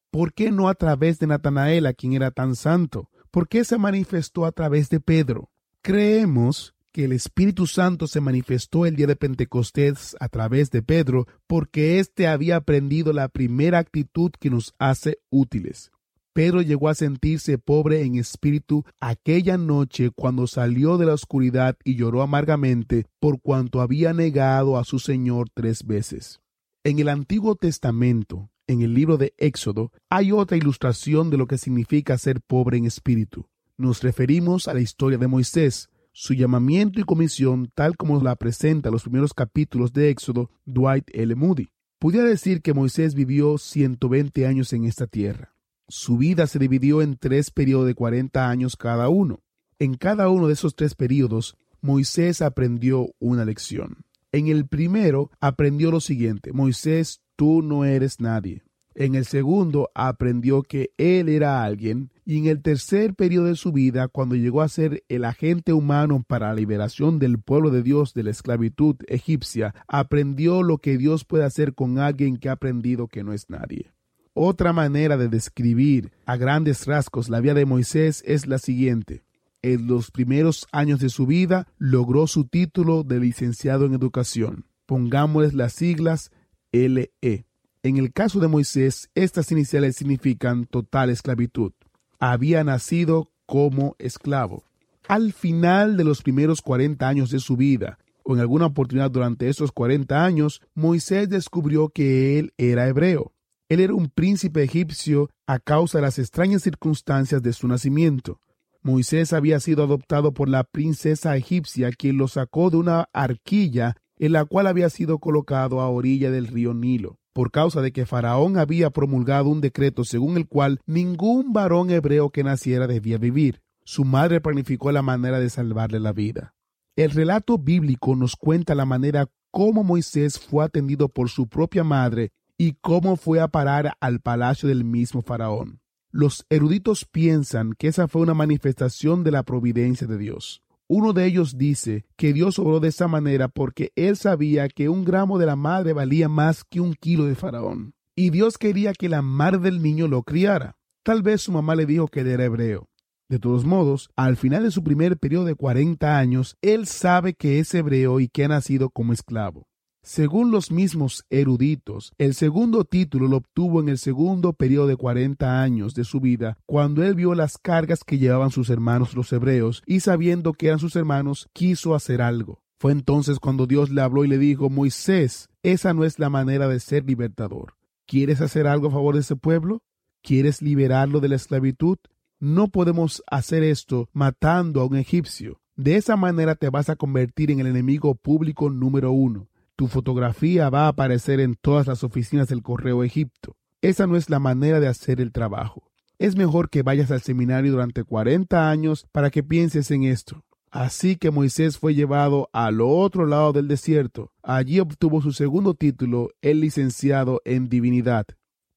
¿Por 0.09 0.33
qué 0.33 0.51
no 0.51 0.67
a 0.69 0.75
través 0.75 1.19
de 1.19 1.27
Natanael, 1.27 1.85
a 1.85 1.93
quien 1.93 2.13
era 2.13 2.31
tan 2.31 2.55
santo? 2.55 3.09
¿Por 3.31 3.47
qué 3.47 3.63
se 3.63 3.77
manifestó 3.77 4.45
a 4.45 4.51
través 4.51 4.89
de 4.89 4.99
Pedro? 4.99 5.49
Creemos 5.81 6.72
que 6.93 7.05
el 7.05 7.11
Espíritu 7.11 7.65
Santo 7.65 8.07
se 8.07 8.21
manifestó 8.21 8.85
el 8.85 8.95
día 8.95 9.07
de 9.07 9.15
Pentecostés 9.15 10.15
a 10.19 10.29
través 10.29 10.69
de 10.69 10.83
Pedro 10.83 11.27
porque 11.47 11.99
éste 11.99 12.27
había 12.27 12.57
aprendido 12.57 13.11
la 13.11 13.27
primera 13.29 13.79
actitud 13.79 14.31
que 14.39 14.51
nos 14.51 14.75
hace 14.77 15.17
útiles. 15.31 15.91
Pedro 16.33 16.61
llegó 16.61 16.89
a 16.89 16.95
sentirse 16.95 17.57
pobre 17.57 18.03
en 18.03 18.15
espíritu 18.15 18.85
aquella 18.99 19.57
noche 19.57 20.11
cuando 20.15 20.47
salió 20.47 20.97
de 20.97 21.07
la 21.07 21.13
oscuridad 21.13 21.77
y 21.83 21.95
lloró 21.95 22.21
amargamente 22.21 23.07
por 23.19 23.41
cuanto 23.41 23.81
había 23.81 24.13
negado 24.13 24.77
a 24.77 24.83
su 24.83 24.99
Señor 24.99 25.49
tres 25.53 25.85
veces. 25.85 26.41
En 26.83 26.99
el 26.99 27.09
Antiguo 27.09 27.55
Testamento, 27.55 28.49
en 28.67 28.81
el 28.81 28.93
libro 28.93 29.17
de 29.17 29.33
Éxodo 29.37 29.91
hay 30.09 30.31
otra 30.31 30.57
ilustración 30.57 31.31
de 31.31 31.37
lo 31.37 31.47
que 31.47 31.57
significa 31.57 32.17
ser 32.17 32.39
pobre 32.41 32.77
en 32.77 32.85
espíritu. 32.85 33.47
Nos 33.77 34.03
referimos 34.03 34.67
a 34.67 34.73
la 34.73 34.81
historia 34.81 35.17
de 35.17 35.27
Moisés, 35.27 35.89
su 36.13 36.35
llamamiento 36.35 36.99
y 36.99 37.03
comisión 37.03 37.71
tal 37.73 37.97
como 37.97 38.21
la 38.21 38.35
presenta 38.35 38.91
los 38.91 39.01
primeros 39.01 39.33
capítulos 39.33 39.91
de 39.93 40.09
Éxodo 40.09 40.51
Dwight 40.65 41.09
L. 41.11 41.35
Moody. 41.35 41.69
Pudiera 41.99 42.27
decir 42.27 42.61
que 42.61 42.73
Moisés 42.73 43.15
vivió 43.15 43.57
120 43.57 44.45
años 44.45 44.71
en 44.73 44.85
esta 44.85 45.07
tierra. 45.07 45.55
Su 45.87 46.17
vida 46.17 46.47
se 46.47 46.59
dividió 46.59 47.01
en 47.01 47.17
tres 47.17 47.49
periodos 47.49 47.87
de 47.87 47.95
40 47.95 48.49
años 48.49 48.77
cada 48.77 49.09
uno. 49.09 49.41
En 49.79 49.95
cada 49.95 50.29
uno 50.29 50.47
de 50.47 50.53
esos 50.53 50.75
tres 50.75 50.95
periodos, 50.95 51.57
Moisés 51.81 52.41
aprendió 52.41 53.09
una 53.19 53.43
lección. 53.43 54.05
En 54.31 54.47
el 54.47 54.67
primero 54.67 55.31
aprendió 55.39 55.91
lo 55.91 55.99
siguiente, 55.99 56.53
Moisés 56.53 57.21
tú 57.35 57.61
no 57.61 57.85
eres 57.85 58.19
nadie. 58.19 58.63
En 58.95 59.15
el 59.15 59.25
segundo 59.25 59.89
aprendió 59.95 60.61
que 60.61 60.91
él 60.97 61.29
era 61.29 61.63
alguien 61.63 62.11
y 62.25 62.37
en 62.37 62.45
el 62.45 62.61
tercer 62.61 63.15
periodo 63.15 63.47
de 63.47 63.55
su 63.55 63.71
vida, 63.71 64.07
cuando 64.07 64.35
llegó 64.35 64.61
a 64.61 64.69
ser 64.69 65.03
el 65.09 65.25
agente 65.25 65.73
humano 65.73 66.23
para 66.25 66.49
la 66.49 66.55
liberación 66.55 67.19
del 67.19 67.39
pueblo 67.39 67.69
de 67.69 67.83
Dios 67.83 68.13
de 68.13 68.23
la 68.23 68.31
esclavitud 68.31 68.95
egipcia, 69.07 69.73
aprendió 69.87 70.63
lo 70.63 70.77
que 70.77 70.97
Dios 70.97 71.25
puede 71.25 71.43
hacer 71.43 71.73
con 71.73 71.97
alguien 71.97 72.37
que 72.37 72.49
ha 72.49 72.53
aprendido 72.53 73.07
que 73.07 73.23
no 73.23 73.33
es 73.33 73.49
nadie. 73.49 73.91
Otra 74.33 74.73
manera 74.73 75.17
de 75.17 75.27
describir 75.27 76.11
a 76.25 76.37
grandes 76.37 76.85
rasgos 76.85 77.29
la 77.29 77.39
vida 77.39 77.53
de 77.53 77.65
Moisés 77.65 78.23
es 78.25 78.47
la 78.47 78.57
siguiente. 78.57 79.23
En 79.61 79.87
los 79.87 80.11
primeros 80.11 80.67
años 80.71 80.99
de 80.99 81.09
su 81.09 81.25
vida 81.25 81.67
logró 81.77 82.27
su 82.27 82.45
título 82.45 83.03
de 83.03 83.19
licenciado 83.19 83.85
en 83.85 83.93
educación. 83.93 84.65
Pongámosles 84.85 85.53
las 85.53 85.73
siglas 85.73 86.31
LE. 86.71 87.45
En 87.85 87.97
el 87.97 88.13
caso 88.13 88.39
de 88.39 88.47
Moisés, 88.47 89.09
estas 89.13 89.51
iniciales 89.51 89.97
significan 89.97 90.65
total 90.65 91.09
esclavitud. 91.09 91.73
Había 92.17 92.63
nacido 92.63 93.33
como 93.45 93.97
esclavo. 93.99 94.63
Al 95.09 95.33
final 95.33 95.97
de 95.97 96.05
los 96.05 96.21
primeros 96.21 96.61
40 96.61 97.05
años 97.05 97.29
de 97.29 97.39
su 97.39 97.57
vida, 97.57 97.99
o 98.23 98.35
en 98.35 98.39
alguna 98.39 98.67
oportunidad 98.67 99.11
durante 99.11 99.49
esos 99.49 99.73
40 99.73 100.23
años, 100.23 100.61
Moisés 100.73 101.27
descubrió 101.27 101.89
que 101.89 102.39
él 102.39 102.53
era 102.57 102.87
hebreo. 102.87 103.33
Él 103.67 103.81
era 103.81 103.93
un 103.93 104.07
príncipe 104.07 104.63
egipcio 104.63 105.29
a 105.45 105.59
causa 105.59 105.97
de 105.97 106.03
las 106.03 106.19
extrañas 106.19 106.61
circunstancias 106.61 107.43
de 107.43 107.51
su 107.51 107.67
nacimiento. 107.67 108.39
Moisés 108.81 109.33
había 109.33 109.59
sido 109.59 109.83
adoptado 109.83 110.33
por 110.33 110.47
la 110.47 110.63
princesa 110.63 111.35
egipcia, 111.35 111.91
quien 111.91 112.15
lo 112.15 112.29
sacó 112.29 112.69
de 112.69 112.77
una 112.77 113.09
arquilla 113.11 113.97
en 114.19 114.31
la 114.31 114.45
cual 114.45 114.67
había 114.67 114.89
sido 114.89 115.19
colocado 115.19 115.81
a 115.81 115.89
orilla 115.89 116.31
del 116.31 116.47
río 116.47 116.73
Nilo 116.73 117.19
por 117.33 117.51
causa 117.51 117.81
de 117.81 117.91
que 117.91 118.05
Faraón 118.05 118.57
había 118.57 118.91
promulgado 118.91 119.49
un 119.49 119.59
decreto 119.59 120.03
según 120.03 120.37
el 120.37 120.47
cual 120.47 120.79
ningún 120.85 121.51
varón 121.51 121.89
hebreo 121.89 122.29
que 122.29 122.43
naciera 122.43 122.87
debía 122.87 123.17
vivir. 123.17 123.61
Su 123.83 124.05
madre 124.05 124.39
planificó 124.39 124.91
la 124.91 125.01
manera 125.01 125.39
de 125.39 125.49
salvarle 125.49 125.99
la 125.99 126.13
vida. 126.13 126.53
El 126.95 127.11
relato 127.11 127.57
bíblico 127.57 128.15
nos 128.15 128.35
cuenta 128.35 128.75
la 128.75 128.85
manera 128.85 129.27
cómo 129.51 129.83
Moisés 129.83 130.39
fue 130.39 130.63
atendido 130.63 131.09
por 131.09 131.29
su 131.29 131.47
propia 131.47 131.83
madre 131.83 132.31
y 132.57 132.73
cómo 132.81 133.17
fue 133.17 133.41
a 133.41 133.47
parar 133.47 133.97
al 133.99 134.19
palacio 134.19 134.69
del 134.69 134.83
mismo 134.83 135.21
Faraón. 135.21 135.81
Los 136.11 136.45
eruditos 136.49 137.05
piensan 137.05 137.73
que 137.73 137.87
esa 137.87 138.07
fue 138.07 138.21
una 138.21 138.35
manifestación 138.35 139.23
de 139.23 139.31
la 139.31 139.43
providencia 139.43 140.07
de 140.07 140.17
Dios. 140.17 140.62
Uno 140.95 141.11
de 141.11 141.25
ellos 141.25 141.57
dice 141.57 142.05
que 142.15 142.33
Dios 142.33 142.59
obró 142.59 142.79
de 142.79 142.89
esa 142.89 143.07
manera 143.07 143.47
porque 143.47 143.91
él 143.95 144.15
sabía 144.15 144.69
que 144.69 144.89
un 144.89 145.03
gramo 145.03 145.39
de 145.39 145.47
la 145.47 145.55
madre 145.55 145.91
valía 145.91 146.29
más 146.29 146.63
que 146.63 146.81
un 146.81 146.93
kilo 146.93 147.25
de 147.25 147.33
faraón. 147.33 147.95
Y 148.15 148.29
Dios 148.29 148.59
quería 148.59 148.93
que 148.93 149.09
la 149.09 149.23
madre 149.23 149.57
del 149.57 149.81
niño 149.81 150.07
lo 150.07 150.21
criara. 150.21 150.77
Tal 151.01 151.23
vez 151.23 151.41
su 151.41 151.51
mamá 151.51 151.73
le 151.73 151.87
dijo 151.87 152.09
que 152.09 152.19
él 152.19 152.27
era 152.27 152.45
hebreo. 152.45 152.89
De 153.27 153.39
todos 153.39 153.65
modos, 153.65 154.11
al 154.15 154.37
final 154.37 154.61
de 154.61 154.69
su 154.69 154.83
primer 154.83 155.17
periodo 155.17 155.45
de 155.45 155.55
40 155.55 156.15
años, 156.15 156.57
él 156.61 156.85
sabe 156.85 157.33
que 157.33 157.57
es 157.57 157.73
hebreo 157.73 158.19
y 158.19 158.27
que 158.27 158.43
ha 158.43 158.49
nacido 158.49 158.91
como 158.91 159.13
esclavo. 159.13 159.65
Según 160.05 160.51
los 160.51 160.69
mismos 160.69 161.25
eruditos, 161.29 162.11
el 162.17 162.33
segundo 162.33 162.83
título 162.83 163.29
lo 163.29 163.37
obtuvo 163.37 163.79
en 163.79 163.87
el 163.87 163.97
segundo 163.97 164.51
periodo 164.51 164.87
de 164.87 164.97
cuarenta 164.97 165.61
años 165.61 165.95
de 165.95 166.03
su 166.03 166.19
vida, 166.19 166.57
cuando 166.65 167.05
él 167.05 167.15
vio 167.15 167.33
las 167.35 167.57
cargas 167.57 168.03
que 168.03 168.17
llevaban 168.17 168.51
sus 168.51 168.69
hermanos 168.69 169.15
los 169.15 169.31
hebreos, 169.31 169.81
y 169.85 170.01
sabiendo 170.01 170.51
que 170.51 170.67
eran 170.67 170.79
sus 170.79 170.97
hermanos, 170.97 171.47
quiso 171.53 171.95
hacer 171.95 172.21
algo. 172.21 172.61
Fue 172.79 172.91
entonces 172.91 173.39
cuando 173.39 173.65
Dios 173.65 173.91
le 173.91 174.01
habló 174.01 174.25
y 174.25 174.27
le 174.27 174.37
dijo, 174.37 174.69
Moisés, 174.69 175.47
esa 175.63 175.93
no 175.93 176.03
es 176.03 176.19
la 176.19 176.29
manera 176.29 176.67
de 176.67 176.81
ser 176.81 177.05
libertador. 177.05 177.75
¿Quieres 178.05 178.41
hacer 178.41 178.67
algo 178.67 178.89
a 178.89 178.91
favor 178.91 179.15
de 179.15 179.21
ese 179.21 179.37
pueblo? 179.37 179.83
¿Quieres 180.21 180.61
liberarlo 180.61 181.21
de 181.21 181.29
la 181.29 181.37
esclavitud? 181.37 181.97
No 182.41 182.67
podemos 182.67 183.23
hacer 183.31 183.63
esto 183.63 184.09
matando 184.11 184.81
a 184.81 184.85
un 184.85 184.97
egipcio. 184.97 185.61
De 185.77 185.95
esa 185.95 186.17
manera 186.17 186.55
te 186.55 186.69
vas 186.69 186.89
a 186.89 186.97
convertir 186.97 187.51
en 187.51 187.61
el 187.61 187.67
enemigo 187.67 188.15
público 188.15 188.69
número 188.69 189.13
uno. 189.13 189.47
Tu 189.75 189.87
fotografía 189.87 190.69
va 190.69 190.85
a 190.85 190.89
aparecer 190.89 191.39
en 191.39 191.55
todas 191.55 191.87
las 191.87 192.03
oficinas 192.03 192.47
del 192.47 192.61
Correo 192.61 193.03
Egipto. 193.03 193.57
Esa 193.81 194.05
no 194.07 194.15
es 194.15 194.29
la 194.29 194.39
manera 194.39 194.79
de 194.79 194.87
hacer 194.87 195.19
el 195.19 195.31
trabajo. 195.31 195.91
Es 196.19 196.35
mejor 196.35 196.69
que 196.69 196.83
vayas 196.83 197.11
al 197.11 197.21
seminario 197.21 197.71
durante 197.71 198.03
40 198.03 198.69
años 198.69 199.07
para 199.11 199.29
que 199.29 199.43
pienses 199.43 199.89
en 199.91 200.03
esto. 200.03 200.43
Así 200.69 201.17
que 201.17 201.31
Moisés 201.31 201.77
fue 201.77 201.93
llevado 201.93 202.49
al 202.53 202.81
otro 202.81 203.25
lado 203.25 203.51
del 203.51 203.67
desierto. 203.67 204.31
Allí 204.41 204.79
obtuvo 204.79 205.21
su 205.21 205.31
segundo 205.31 205.73
título, 205.73 206.29
el 206.41 206.61
licenciado 206.61 207.41
en 207.45 207.67
divinidad. 207.67 208.25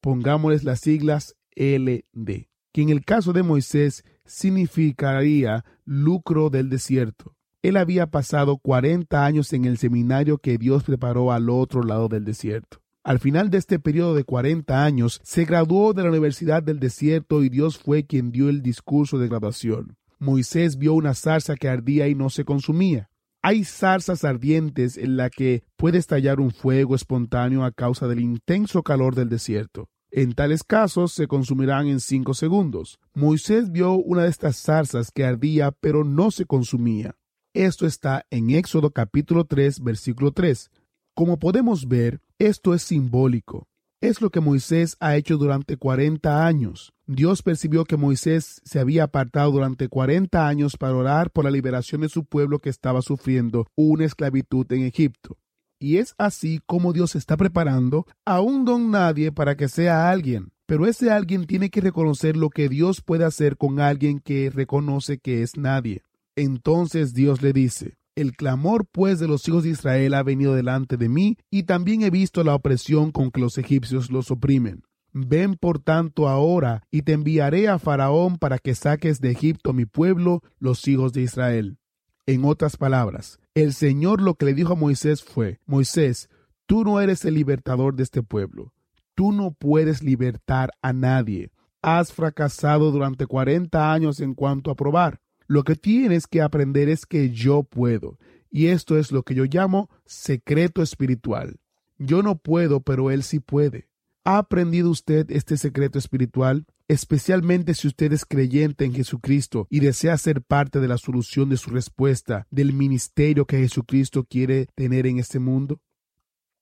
Pongámosles 0.00 0.64
las 0.64 0.80
siglas 0.80 1.36
LD, 1.54 2.48
que 2.72 2.82
en 2.82 2.88
el 2.88 3.04
caso 3.04 3.32
de 3.32 3.42
Moisés 3.42 4.04
significaría 4.24 5.64
lucro 5.84 6.50
del 6.50 6.68
desierto. 6.68 7.35
Él 7.66 7.76
había 7.76 8.06
pasado 8.06 8.58
40 8.58 9.26
años 9.26 9.52
en 9.52 9.64
el 9.64 9.76
seminario 9.76 10.38
que 10.38 10.56
Dios 10.56 10.84
preparó 10.84 11.32
al 11.32 11.50
otro 11.50 11.82
lado 11.82 12.06
del 12.06 12.24
desierto. 12.24 12.80
Al 13.02 13.18
final 13.18 13.50
de 13.50 13.58
este 13.58 13.80
periodo 13.80 14.14
de 14.14 14.22
40 14.22 14.84
años, 14.84 15.20
se 15.24 15.44
graduó 15.44 15.92
de 15.92 16.04
la 16.04 16.10
Universidad 16.10 16.62
del 16.62 16.78
Desierto 16.78 17.42
y 17.42 17.48
Dios 17.48 17.76
fue 17.76 18.06
quien 18.06 18.30
dio 18.30 18.50
el 18.50 18.62
discurso 18.62 19.18
de 19.18 19.26
graduación. 19.26 19.96
Moisés 20.20 20.78
vio 20.78 20.94
una 20.94 21.12
zarza 21.14 21.56
que 21.56 21.68
ardía 21.68 22.06
y 22.06 22.14
no 22.14 22.30
se 22.30 22.44
consumía. 22.44 23.10
Hay 23.42 23.64
zarzas 23.64 24.22
ardientes 24.22 24.96
en 24.96 25.16
la 25.16 25.28
que 25.28 25.64
puede 25.74 25.98
estallar 25.98 26.38
un 26.38 26.52
fuego 26.52 26.94
espontáneo 26.94 27.64
a 27.64 27.72
causa 27.72 28.06
del 28.06 28.20
intenso 28.20 28.84
calor 28.84 29.16
del 29.16 29.28
desierto. 29.28 29.88
En 30.12 30.34
tales 30.34 30.62
casos 30.62 31.10
se 31.10 31.26
consumirán 31.26 31.88
en 31.88 31.98
cinco 31.98 32.32
segundos. 32.32 33.00
Moisés 33.12 33.72
vio 33.72 33.94
una 33.94 34.22
de 34.22 34.28
estas 34.28 34.56
zarzas 34.56 35.10
que 35.10 35.24
ardía 35.24 35.72
pero 35.72 36.04
no 36.04 36.30
se 36.30 36.44
consumía. 36.44 37.16
Esto 37.56 37.86
está 37.86 38.26
en 38.28 38.50
Éxodo 38.50 38.90
capítulo 38.90 39.46
3, 39.46 39.82
versículo 39.82 40.30
3. 40.30 40.70
Como 41.14 41.38
podemos 41.38 41.88
ver, 41.88 42.20
esto 42.38 42.74
es 42.74 42.82
simbólico. 42.82 43.66
Es 44.02 44.20
lo 44.20 44.28
que 44.28 44.40
Moisés 44.40 44.98
ha 45.00 45.16
hecho 45.16 45.38
durante 45.38 45.78
40 45.78 46.46
años. 46.46 46.92
Dios 47.06 47.42
percibió 47.42 47.86
que 47.86 47.96
Moisés 47.96 48.60
se 48.62 48.78
había 48.78 49.04
apartado 49.04 49.52
durante 49.52 49.88
40 49.88 50.46
años 50.46 50.76
para 50.76 50.96
orar 50.96 51.30
por 51.30 51.44
la 51.44 51.50
liberación 51.50 52.02
de 52.02 52.10
su 52.10 52.26
pueblo 52.26 52.58
que 52.58 52.68
estaba 52.68 53.00
sufriendo 53.00 53.66
una 53.74 54.04
esclavitud 54.04 54.70
en 54.72 54.82
Egipto. 54.82 55.38
Y 55.80 55.96
es 55.96 56.14
así 56.18 56.60
como 56.66 56.92
Dios 56.92 57.16
está 57.16 57.38
preparando 57.38 58.06
a 58.26 58.42
un 58.42 58.66
don 58.66 58.90
nadie 58.90 59.32
para 59.32 59.56
que 59.56 59.68
sea 59.68 60.10
alguien. 60.10 60.52
Pero 60.66 60.86
ese 60.86 61.10
alguien 61.10 61.46
tiene 61.46 61.70
que 61.70 61.80
reconocer 61.80 62.36
lo 62.36 62.50
que 62.50 62.68
Dios 62.68 63.00
puede 63.00 63.24
hacer 63.24 63.56
con 63.56 63.80
alguien 63.80 64.20
que 64.20 64.50
reconoce 64.50 65.16
que 65.16 65.42
es 65.42 65.56
nadie. 65.56 66.02
Entonces 66.36 67.14
Dios 67.14 67.40
le 67.40 67.52
dice, 67.52 67.96
el 68.14 68.32
clamor 68.32 68.86
pues 68.86 69.18
de 69.18 69.26
los 69.26 69.46
hijos 69.48 69.64
de 69.64 69.70
Israel 69.70 70.14
ha 70.14 70.22
venido 70.22 70.54
delante 70.54 70.96
de 70.96 71.08
mí, 71.08 71.38
y 71.50 71.64
también 71.64 72.02
he 72.02 72.10
visto 72.10 72.44
la 72.44 72.54
opresión 72.54 73.10
con 73.10 73.30
que 73.30 73.40
los 73.40 73.58
egipcios 73.58 74.10
los 74.10 74.30
oprimen. 74.30 74.82
Ven 75.12 75.54
por 75.54 75.78
tanto 75.78 76.28
ahora, 76.28 76.82
y 76.90 77.02
te 77.02 77.14
enviaré 77.14 77.68
a 77.68 77.78
Faraón 77.78 78.36
para 78.36 78.58
que 78.58 78.74
saques 78.74 79.20
de 79.20 79.30
Egipto 79.30 79.72
mi 79.72 79.86
pueblo, 79.86 80.42
los 80.58 80.86
hijos 80.88 81.14
de 81.14 81.22
Israel. 81.22 81.78
En 82.26 82.44
otras 82.44 82.76
palabras, 82.76 83.38
el 83.54 83.72
Señor 83.72 84.20
lo 84.20 84.34
que 84.34 84.46
le 84.46 84.54
dijo 84.54 84.74
a 84.74 84.76
Moisés 84.76 85.22
fue, 85.22 85.60
Moisés, 85.64 86.28
tú 86.66 86.84
no 86.84 87.00
eres 87.00 87.24
el 87.24 87.34
libertador 87.34 87.94
de 87.94 88.02
este 88.02 88.22
pueblo, 88.22 88.74
tú 89.14 89.32
no 89.32 89.52
puedes 89.52 90.02
libertar 90.02 90.70
a 90.82 90.92
nadie. 90.92 91.50
Has 91.80 92.12
fracasado 92.12 92.90
durante 92.90 93.26
cuarenta 93.26 93.92
años 93.92 94.20
en 94.20 94.34
cuanto 94.34 94.70
a 94.70 94.74
probar. 94.74 95.20
Lo 95.46 95.62
que 95.64 95.76
tienes 95.76 96.26
que 96.26 96.42
aprender 96.42 96.88
es 96.88 97.06
que 97.06 97.30
yo 97.30 97.62
puedo. 97.62 98.18
Y 98.50 98.66
esto 98.66 98.98
es 98.98 99.12
lo 99.12 99.22
que 99.22 99.34
yo 99.34 99.44
llamo 99.44 99.90
secreto 100.04 100.82
espiritual. 100.82 101.60
Yo 101.98 102.22
no 102.22 102.38
puedo, 102.38 102.80
pero 102.80 103.10
Él 103.10 103.22
sí 103.22 103.40
puede. 103.40 103.88
¿Ha 104.24 104.38
aprendido 104.38 104.90
usted 104.90 105.30
este 105.30 105.56
secreto 105.56 105.98
espiritual? 105.98 106.66
Especialmente 106.88 107.74
si 107.74 107.86
usted 107.86 108.12
es 108.12 108.24
creyente 108.24 108.84
en 108.84 108.92
Jesucristo 108.92 109.66
y 109.70 109.80
desea 109.80 110.16
ser 110.18 110.42
parte 110.42 110.80
de 110.80 110.88
la 110.88 110.98
solución 110.98 111.48
de 111.48 111.56
su 111.56 111.70
respuesta 111.70 112.46
del 112.50 112.72
ministerio 112.72 113.46
que 113.46 113.58
Jesucristo 113.58 114.24
quiere 114.24 114.66
tener 114.74 115.06
en 115.06 115.18
este 115.18 115.38
mundo. 115.38 115.80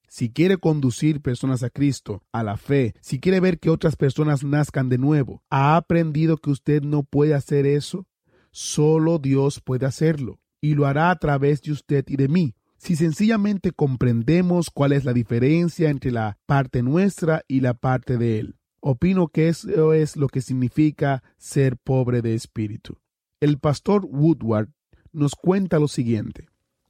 Si 0.09 0.31
quiere 0.31 0.59
conducir 0.59 1.21
personas 1.21 1.63
a 1.63 1.71
Cristo, 1.71 2.23
a 2.33 2.43
la 2.43 2.57
fe, 2.57 2.95
si 3.01 3.19
quiere 3.19 3.41
ver 3.41 3.59
que 3.59 3.71
otras 3.71 3.97
personas 3.97 4.45
nazcan 4.45 4.89
de 4.89 4.99
nuevo, 4.99 5.43
¿ha 5.51 5.77
aprendido 5.77 6.37
que 6.37 6.51
usted 6.51 6.83
no 6.83 7.03
puede 7.03 7.35
hacer 7.35 7.67
eso? 7.67 8.07
Solo 8.57 9.19
Dios 9.19 9.61
puede 9.61 9.85
hacerlo 9.85 10.39
y 10.61 10.77
lo 10.77 10.87
hará 10.87 11.11
a 11.11 11.19
través 11.19 11.61
de 11.63 11.73
usted 11.73 12.05
y 12.07 12.15
de 12.15 12.29
mí. 12.29 12.55
Si 12.77 12.95
sencillamente 12.95 13.73
comprendemos 13.73 14.71
cuál 14.71 14.93
es 14.93 15.05
la 15.05 15.13
diferencia 15.13 15.91
entre 15.91 16.13
la 16.13 16.39
parte 16.47 16.85
nuestra 16.85 17.43
y 17.49 17.63
la 17.63 17.75
parte 17.75 18.17
de 18.17 18.39
Él. 18.39 18.55
Opino 18.79 19.27
que 19.27 19.49
eso 19.49 19.93
es 19.93 20.17
lo 20.17 20.29
que 20.29 20.41
significa 20.41 21.25
ser 21.37 21.77
pobre 21.79 22.23
de 22.23 22.37
espíritu. 22.37 23.01
El 23.41 23.59
pastor 23.59 24.07
Woodward 24.09 24.69
nos 25.11 25.35
cuenta 25.35 25.81
lo 25.81 25.89
siguiente. 25.89 26.47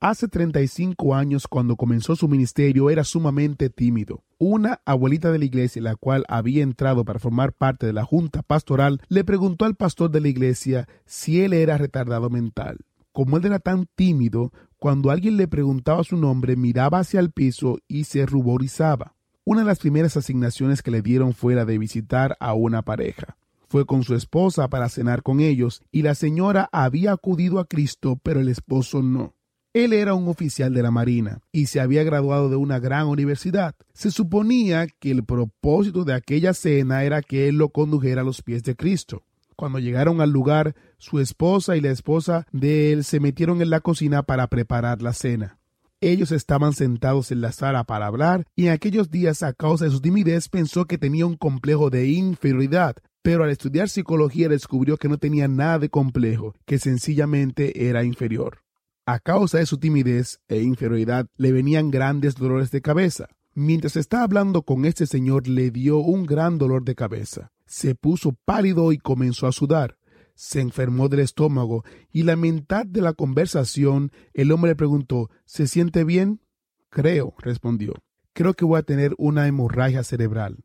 Hace 0.06 0.28
35 0.28 1.14
años, 1.14 1.48
cuando 1.48 1.76
comenzó 1.76 2.14
su 2.14 2.28
ministerio, 2.28 2.90
era 2.90 3.04
sumamente 3.04 3.70
tímido. 3.70 4.22
Una 4.36 4.82
abuelita 4.84 5.32
de 5.32 5.38
la 5.38 5.46
iglesia, 5.46 5.80
la 5.80 5.96
cual 5.96 6.26
había 6.28 6.62
entrado 6.62 7.06
para 7.06 7.18
formar 7.18 7.54
parte 7.54 7.86
de 7.86 7.94
la 7.94 8.04
junta 8.04 8.42
pastoral, 8.42 9.00
le 9.08 9.24
preguntó 9.24 9.64
al 9.64 9.76
pastor 9.76 10.10
de 10.10 10.20
la 10.20 10.28
iglesia 10.28 10.86
si 11.06 11.40
él 11.40 11.54
era 11.54 11.78
retardado 11.78 12.28
mental. 12.28 12.84
Como 13.12 13.38
él 13.38 13.46
era 13.46 13.60
tan 13.60 13.86
tímido, 13.94 14.52
cuando 14.78 15.10
alguien 15.10 15.38
le 15.38 15.48
preguntaba 15.48 16.04
su 16.04 16.18
nombre, 16.18 16.54
miraba 16.54 16.98
hacia 16.98 17.18
el 17.18 17.30
piso 17.30 17.78
y 17.88 18.04
se 18.04 18.26
ruborizaba. 18.26 19.14
Una 19.44 19.60
de 19.62 19.68
las 19.68 19.78
primeras 19.78 20.18
asignaciones 20.18 20.82
que 20.82 20.90
le 20.90 21.00
dieron 21.00 21.32
fue 21.32 21.54
la 21.54 21.64
de 21.64 21.78
visitar 21.78 22.36
a 22.40 22.52
una 22.52 22.82
pareja. 22.82 23.38
Fue 23.70 23.86
con 23.86 24.02
su 24.02 24.14
esposa 24.14 24.68
para 24.68 24.90
cenar 24.90 25.22
con 25.22 25.40
ellos 25.40 25.80
y 25.90 26.02
la 26.02 26.14
señora 26.14 26.68
había 26.72 27.12
acudido 27.12 27.58
a 27.58 27.64
Cristo, 27.64 28.20
pero 28.22 28.40
el 28.40 28.50
esposo 28.50 29.02
no. 29.02 29.32
Él 29.74 29.92
era 29.92 30.14
un 30.14 30.28
oficial 30.28 30.72
de 30.72 30.84
la 30.84 30.92
Marina 30.92 31.40
y 31.50 31.66
se 31.66 31.80
había 31.80 32.04
graduado 32.04 32.48
de 32.48 32.54
una 32.54 32.78
gran 32.78 33.08
universidad. 33.08 33.74
Se 33.92 34.12
suponía 34.12 34.86
que 34.86 35.10
el 35.10 35.24
propósito 35.24 36.04
de 36.04 36.14
aquella 36.14 36.54
cena 36.54 37.02
era 37.02 37.22
que 37.22 37.48
él 37.48 37.56
lo 37.56 37.70
condujera 37.70 38.20
a 38.20 38.24
los 38.24 38.40
pies 38.40 38.62
de 38.62 38.76
Cristo. 38.76 39.24
Cuando 39.56 39.80
llegaron 39.80 40.20
al 40.20 40.30
lugar, 40.30 40.76
su 40.98 41.18
esposa 41.18 41.76
y 41.76 41.80
la 41.80 41.90
esposa 41.90 42.46
de 42.52 42.92
él 42.92 43.02
se 43.02 43.18
metieron 43.18 43.62
en 43.62 43.70
la 43.70 43.80
cocina 43.80 44.22
para 44.22 44.46
preparar 44.46 45.02
la 45.02 45.12
cena. 45.12 45.58
Ellos 46.00 46.30
estaban 46.30 46.72
sentados 46.72 47.32
en 47.32 47.40
la 47.40 47.50
sala 47.50 47.82
para 47.82 48.06
hablar 48.06 48.46
y 48.54 48.66
en 48.66 48.72
aquellos 48.74 49.10
días 49.10 49.42
a 49.42 49.54
causa 49.54 49.86
de 49.86 49.90
su 49.90 50.00
timidez 50.00 50.48
pensó 50.48 50.84
que 50.84 50.98
tenía 50.98 51.26
un 51.26 51.36
complejo 51.36 51.90
de 51.90 52.06
inferioridad, 52.06 52.94
pero 53.22 53.42
al 53.42 53.50
estudiar 53.50 53.88
psicología 53.88 54.48
descubrió 54.48 54.98
que 54.98 55.08
no 55.08 55.18
tenía 55.18 55.48
nada 55.48 55.80
de 55.80 55.88
complejo, 55.88 56.54
que 56.64 56.78
sencillamente 56.78 57.88
era 57.88 58.04
inferior. 58.04 58.63
A 59.06 59.18
causa 59.18 59.58
de 59.58 59.66
su 59.66 59.76
timidez 59.76 60.40
e 60.48 60.62
inferioridad 60.62 61.26
le 61.36 61.52
venían 61.52 61.90
grandes 61.90 62.36
dolores 62.36 62.70
de 62.70 62.80
cabeza. 62.80 63.28
Mientras 63.52 63.96
estaba 63.96 64.22
hablando 64.22 64.62
con 64.62 64.86
este 64.86 65.06
señor 65.06 65.46
le 65.46 65.70
dio 65.70 65.98
un 65.98 66.24
gran 66.24 66.56
dolor 66.56 66.84
de 66.84 66.94
cabeza. 66.94 67.52
Se 67.66 67.94
puso 67.94 68.32
pálido 68.46 68.92
y 68.92 68.98
comenzó 68.98 69.46
a 69.46 69.52
sudar. 69.52 69.98
Se 70.34 70.62
enfermó 70.62 71.10
del 71.10 71.20
estómago 71.20 71.84
y 72.12 72.22
la 72.22 72.34
mitad 72.36 72.86
de 72.86 73.02
la 73.02 73.12
conversación 73.12 74.10
el 74.32 74.50
hombre 74.50 74.70
le 74.70 74.76
preguntó 74.76 75.28
¿Se 75.44 75.66
siente 75.66 76.04
bien? 76.04 76.40
Creo, 76.88 77.34
respondió. 77.40 77.92
Creo 78.32 78.54
que 78.54 78.64
voy 78.64 78.78
a 78.78 78.84
tener 78.84 79.14
una 79.18 79.46
hemorragia 79.46 80.02
cerebral. 80.02 80.64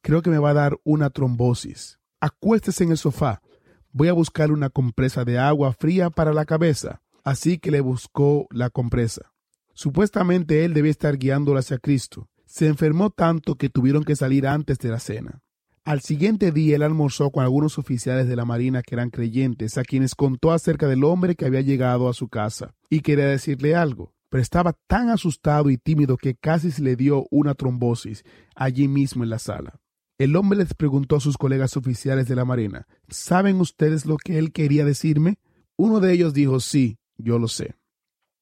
Creo 0.00 0.22
que 0.22 0.30
me 0.30 0.38
va 0.38 0.50
a 0.50 0.54
dar 0.54 0.80
una 0.82 1.10
trombosis. 1.10 2.00
Acuéstese 2.18 2.82
en 2.82 2.90
el 2.90 2.98
sofá. 2.98 3.40
Voy 3.92 4.08
a 4.08 4.14
buscar 4.14 4.50
una 4.50 4.68
compresa 4.68 5.24
de 5.24 5.38
agua 5.38 5.72
fría 5.72 6.10
para 6.10 6.32
la 6.32 6.44
cabeza 6.44 7.02
así 7.28 7.58
que 7.58 7.70
le 7.70 7.82
buscó 7.82 8.46
la 8.50 8.70
compresa. 8.70 9.32
Supuestamente 9.74 10.64
él 10.64 10.72
debía 10.72 10.90
estar 10.90 11.18
guiándola 11.18 11.60
hacia 11.60 11.76
Cristo. 11.76 12.30
Se 12.46 12.66
enfermó 12.66 13.10
tanto 13.10 13.56
que 13.56 13.68
tuvieron 13.68 14.02
que 14.02 14.16
salir 14.16 14.46
antes 14.46 14.78
de 14.78 14.88
la 14.88 14.98
cena. 14.98 15.40
Al 15.84 16.00
siguiente 16.00 16.52
día 16.52 16.76
él 16.76 16.82
almorzó 16.82 17.30
con 17.30 17.44
algunos 17.44 17.78
oficiales 17.78 18.28
de 18.28 18.36
la 18.36 18.46
Marina 18.46 18.82
que 18.82 18.94
eran 18.94 19.10
creyentes, 19.10 19.76
a 19.76 19.82
quienes 19.82 20.14
contó 20.14 20.52
acerca 20.52 20.88
del 20.88 21.04
hombre 21.04 21.34
que 21.34 21.44
había 21.44 21.60
llegado 21.60 22.08
a 22.08 22.14
su 22.14 22.28
casa 22.28 22.74
y 22.88 23.00
quería 23.00 23.26
decirle 23.26 23.76
algo, 23.76 24.14
pero 24.30 24.42
estaba 24.42 24.72
tan 24.86 25.10
asustado 25.10 25.68
y 25.68 25.76
tímido 25.76 26.16
que 26.16 26.34
casi 26.34 26.70
se 26.70 26.82
le 26.82 26.96
dio 26.96 27.26
una 27.30 27.54
trombosis 27.54 28.24
allí 28.54 28.88
mismo 28.88 29.22
en 29.22 29.30
la 29.30 29.38
sala. 29.38 29.78
El 30.16 30.34
hombre 30.34 30.60
les 30.60 30.72
preguntó 30.72 31.16
a 31.16 31.20
sus 31.20 31.36
colegas 31.36 31.76
oficiales 31.76 32.26
de 32.26 32.36
la 32.36 32.46
Marina, 32.46 32.86
¿saben 33.08 33.60
ustedes 33.60 34.06
lo 34.06 34.16
que 34.16 34.38
él 34.38 34.50
quería 34.50 34.86
decirme? 34.86 35.36
Uno 35.76 36.00
de 36.00 36.12
ellos 36.12 36.32
dijo, 36.32 36.58
sí, 36.58 36.98
yo 37.18 37.38
lo 37.38 37.48
sé. 37.48 37.74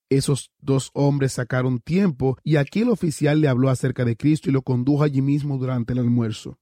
Esos 0.09 0.52
dos 0.61 0.90
hombres 0.95 1.33
sacaron 1.33 1.80
tiempo 1.80 2.38
y 2.45 2.56
aquel 2.56 2.90
oficial 2.90 3.40
le 3.40 3.49
habló 3.49 3.71
acerca 3.71 4.04
de 4.04 4.16
Cristo 4.16 4.49
y 4.49 4.52
lo 4.52 4.62
condujo 4.62 5.02
allí 5.02 5.21
mismo 5.21 5.59
durante 5.59 5.95
el 5.95 5.99
almuerzo. 5.99 6.59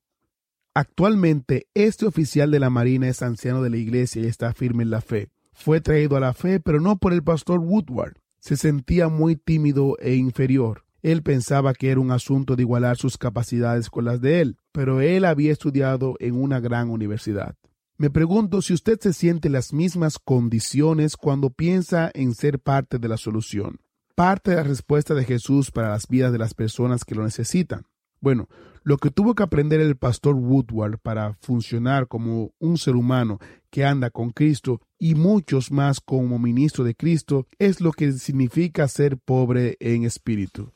Actualmente, 0.75 1.69
este 1.75 2.07
oficial 2.07 2.51
de 2.51 2.59
la 2.59 2.71
Marina 2.71 3.07
es 3.09 3.23
anciano 3.23 3.63
de 3.63 3.71
la 3.71 3.77
iglesia 3.77 4.23
y 4.23 4.27
está 4.27 4.53
firme 4.55 4.83
en 4.83 4.91
la 4.91 5.03
fe. 5.03 5.29
Fue 5.53 5.81
traído 5.81 6.17
a 6.17 6.21
la 6.21 6.33
fe, 6.33 6.59
pero 6.59 6.81
no 6.81 6.97
por 6.97 7.13
el 7.13 7.23
pastor 7.23 7.61
Woodward. 7.61 8.17
Se 8.41 8.57
sentía 8.57 9.09
muy 9.09 9.37
tímido 9.37 9.97
e 10.01 10.15
inferior. 10.17 10.85
Él 11.03 11.23
pensaba 11.23 11.75
que 11.75 11.91
era 11.91 12.01
un 12.01 12.11
asunto 12.11 12.57
de 12.57 12.63
igualar 12.63 12.97
sus 12.97 13.19
capacidades 13.19 13.91
con 13.91 14.07
las 14.07 14.21
de 14.21 14.41
él, 14.41 14.57
pero 14.73 15.01
él 15.01 15.27
había 15.27 15.53
estudiado 15.53 16.17
en 16.19 16.35
una 16.35 16.61
gran 16.61 16.91
universidad. 16.91 17.57
Me 17.97 18.11
pregunto 18.11 18.61
si 18.61 18.75
usted 18.75 18.99
se 18.99 19.13
siente 19.13 19.49
las 19.49 19.73
mismas 19.73 20.19
condiciones 20.19 21.17
cuando 21.17 21.51
piensa 21.51 22.11
en 22.13 22.35
ser 22.35 22.59
parte 22.59 22.99
de 22.99 23.07
la 23.07 23.17
solución, 23.17 23.79
parte 24.17 24.51
de 24.51 24.57
la 24.57 24.65
respuesta 24.65 25.15
de 25.15 25.25
Jesús 25.25 25.71
para 25.71 25.91
las 25.91 26.09
vidas 26.09 26.33
de 26.33 26.39
las 26.39 26.55
personas 26.55 27.05
que 27.05 27.15
lo 27.15 27.23
necesitan. 27.23 27.87
Bueno, 28.21 28.49
lo 28.83 28.97
que 28.97 29.11
tuvo 29.11 29.37
que 29.37 29.45
aprender 29.45 29.81
el 29.81 29.97
pastor 29.97 30.35
Woodward 30.35 30.99
para 30.99 31.35
funcionar 31.35 32.09
como 32.09 32.51
un 32.59 32.79
ser 32.79 32.97
humano 32.97 33.39
que 33.71 33.85
anda 33.85 34.11
con 34.11 34.31
Cristo 34.31 34.81
y 34.99 35.15
muchos 35.15 35.71
más 35.71 36.01
como 36.01 36.41
ministro 36.41 36.83
de 36.83 36.97
Cristo 36.97 37.47
es 37.61 37.81
lo 37.81 37.93
que 37.93 38.11
significa 38.11 38.89
ser 38.89 39.19
pobre 39.19 39.77
en 39.79 40.03
espíritu. 40.03 40.73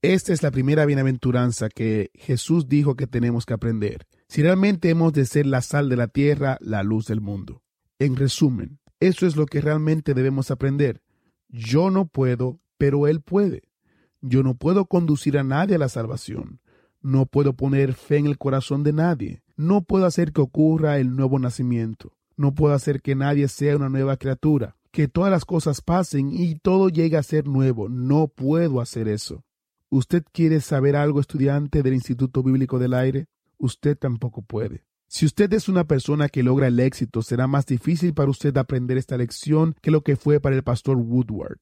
Esta 0.00 0.32
es 0.32 0.42
la 0.42 0.50
primera 0.50 0.86
bienaventuranza 0.86 1.68
que 1.68 2.10
Jesús 2.14 2.66
dijo 2.66 2.96
que 2.96 3.06
tenemos 3.06 3.44
que 3.44 3.52
aprender 3.52 4.06
si 4.32 4.40
realmente 4.40 4.88
hemos 4.88 5.12
de 5.12 5.26
ser 5.26 5.44
la 5.44 5.60
sal 5.60 5.90
de 5.90 5.96
la 5.96 6.08
tierra, 6.08 6.56
la 6.62 6.82
luz 6.82 7.06
del 7.06 7.20
mundo. 7.20 7.60
En 7.98 8.16
resumen, 8.16 8.78
eso 8.98 9.26
es 9.26 9.36
lo 9.36 9.44
que 9.44 9.60
realmente 9.60 10.14
debemos 10.14 10.50
aprender. 10.50 11.02
Yo 11.50 11.90
no 11.90 12.06
puedo, 12.06 12.58
pero 12.78 13.06
Él 13.08 13.20
puede. 13.20 13.64
Yo 14.22 14.42
no 14.42 14.54
puedo 14.54 14.86
conducir 14.86 15.36
a 15.36 15.44
nadie 15.44 15.74
a 15.74 15.78
la 15.78 15.90
salvación. 15.90 16.60
No 17.02 17.26
puedo 17.26 17.52
poner 17.52 17.92
fe 17.92 18.16
en 18.16 18.26
el 18.26 18.38
corazón 18.38 18.84
de 18.84 18.94
nadie. 18.94 19.42
No 19.54 19.82
puedo 19.82 20.06
hacer 20.06 20.32
que 20.32 20.40
ocurra 20.40 20.98
el 20.98 21.14
nuevo 21.14 21.38
nacimiento. 21.38 22.16
No 22.34 22.54
puedo 22.54 22.72
hacer 22.72 23.02
que 23.02 23.14
nadie 23.14 23.48
sea 23.48 23.76
una 23.76 23.90
nueva 23.90 24.16
criatura. 24.16 24.78
Que 24.92 25.08
todas 25.08 25.30
las 25.30 25.44
cosas 25.44 25.82
pasen 25.82 26.30
y 26.32 26.54
todo 26.54 26.88
llegue 26.88 27.18
a 27.18 27.22
ser 27.22 27.46
nuevo. 27.46 27.90
No 27.90 28.28
puedo 28.28 28.80
hacer 28.80 29.08
eso. 29.08 29.44
¿Usted 29.90 30.24
quiere 30.32 30.62
saber 30.62 30.96
algo, 30.96 31.20
estudiante 31.20 31.82
del 31.82 31.92
Instituto 31.92 32.42
Bíblico 32.42 32.78
del 32.78 32.94
Aire? 32.94 33.26
Usted 33.62 33.96
tampoco 33.96 34.42
puede. 34.42 34.84
Si 35.14 35.26
usted 35.26 35.52
es 35.52 35.68
una 35.68 35.84
persona 35.84 36.28
que 36.28 36.42
logra 36.42 36.68
el 36.68 36.80
éxito, 36.80 37.22
será 37.22 37.46
más 37.46 37.66
difícil 37.66 38.14
para 38.14 38.30
usted 38.30 38.56
aprender 38.56 38.96
esta 38.96 39.16
lección 39.16 39.76
que 39.82 39.90
lo 39.90 40.02
que 40.02 40.16
fue 40.16 40.40
para 40.40 40.56
el 40.56 40.62
pastor 40.62 40.96
Woodward. 40.96 41.58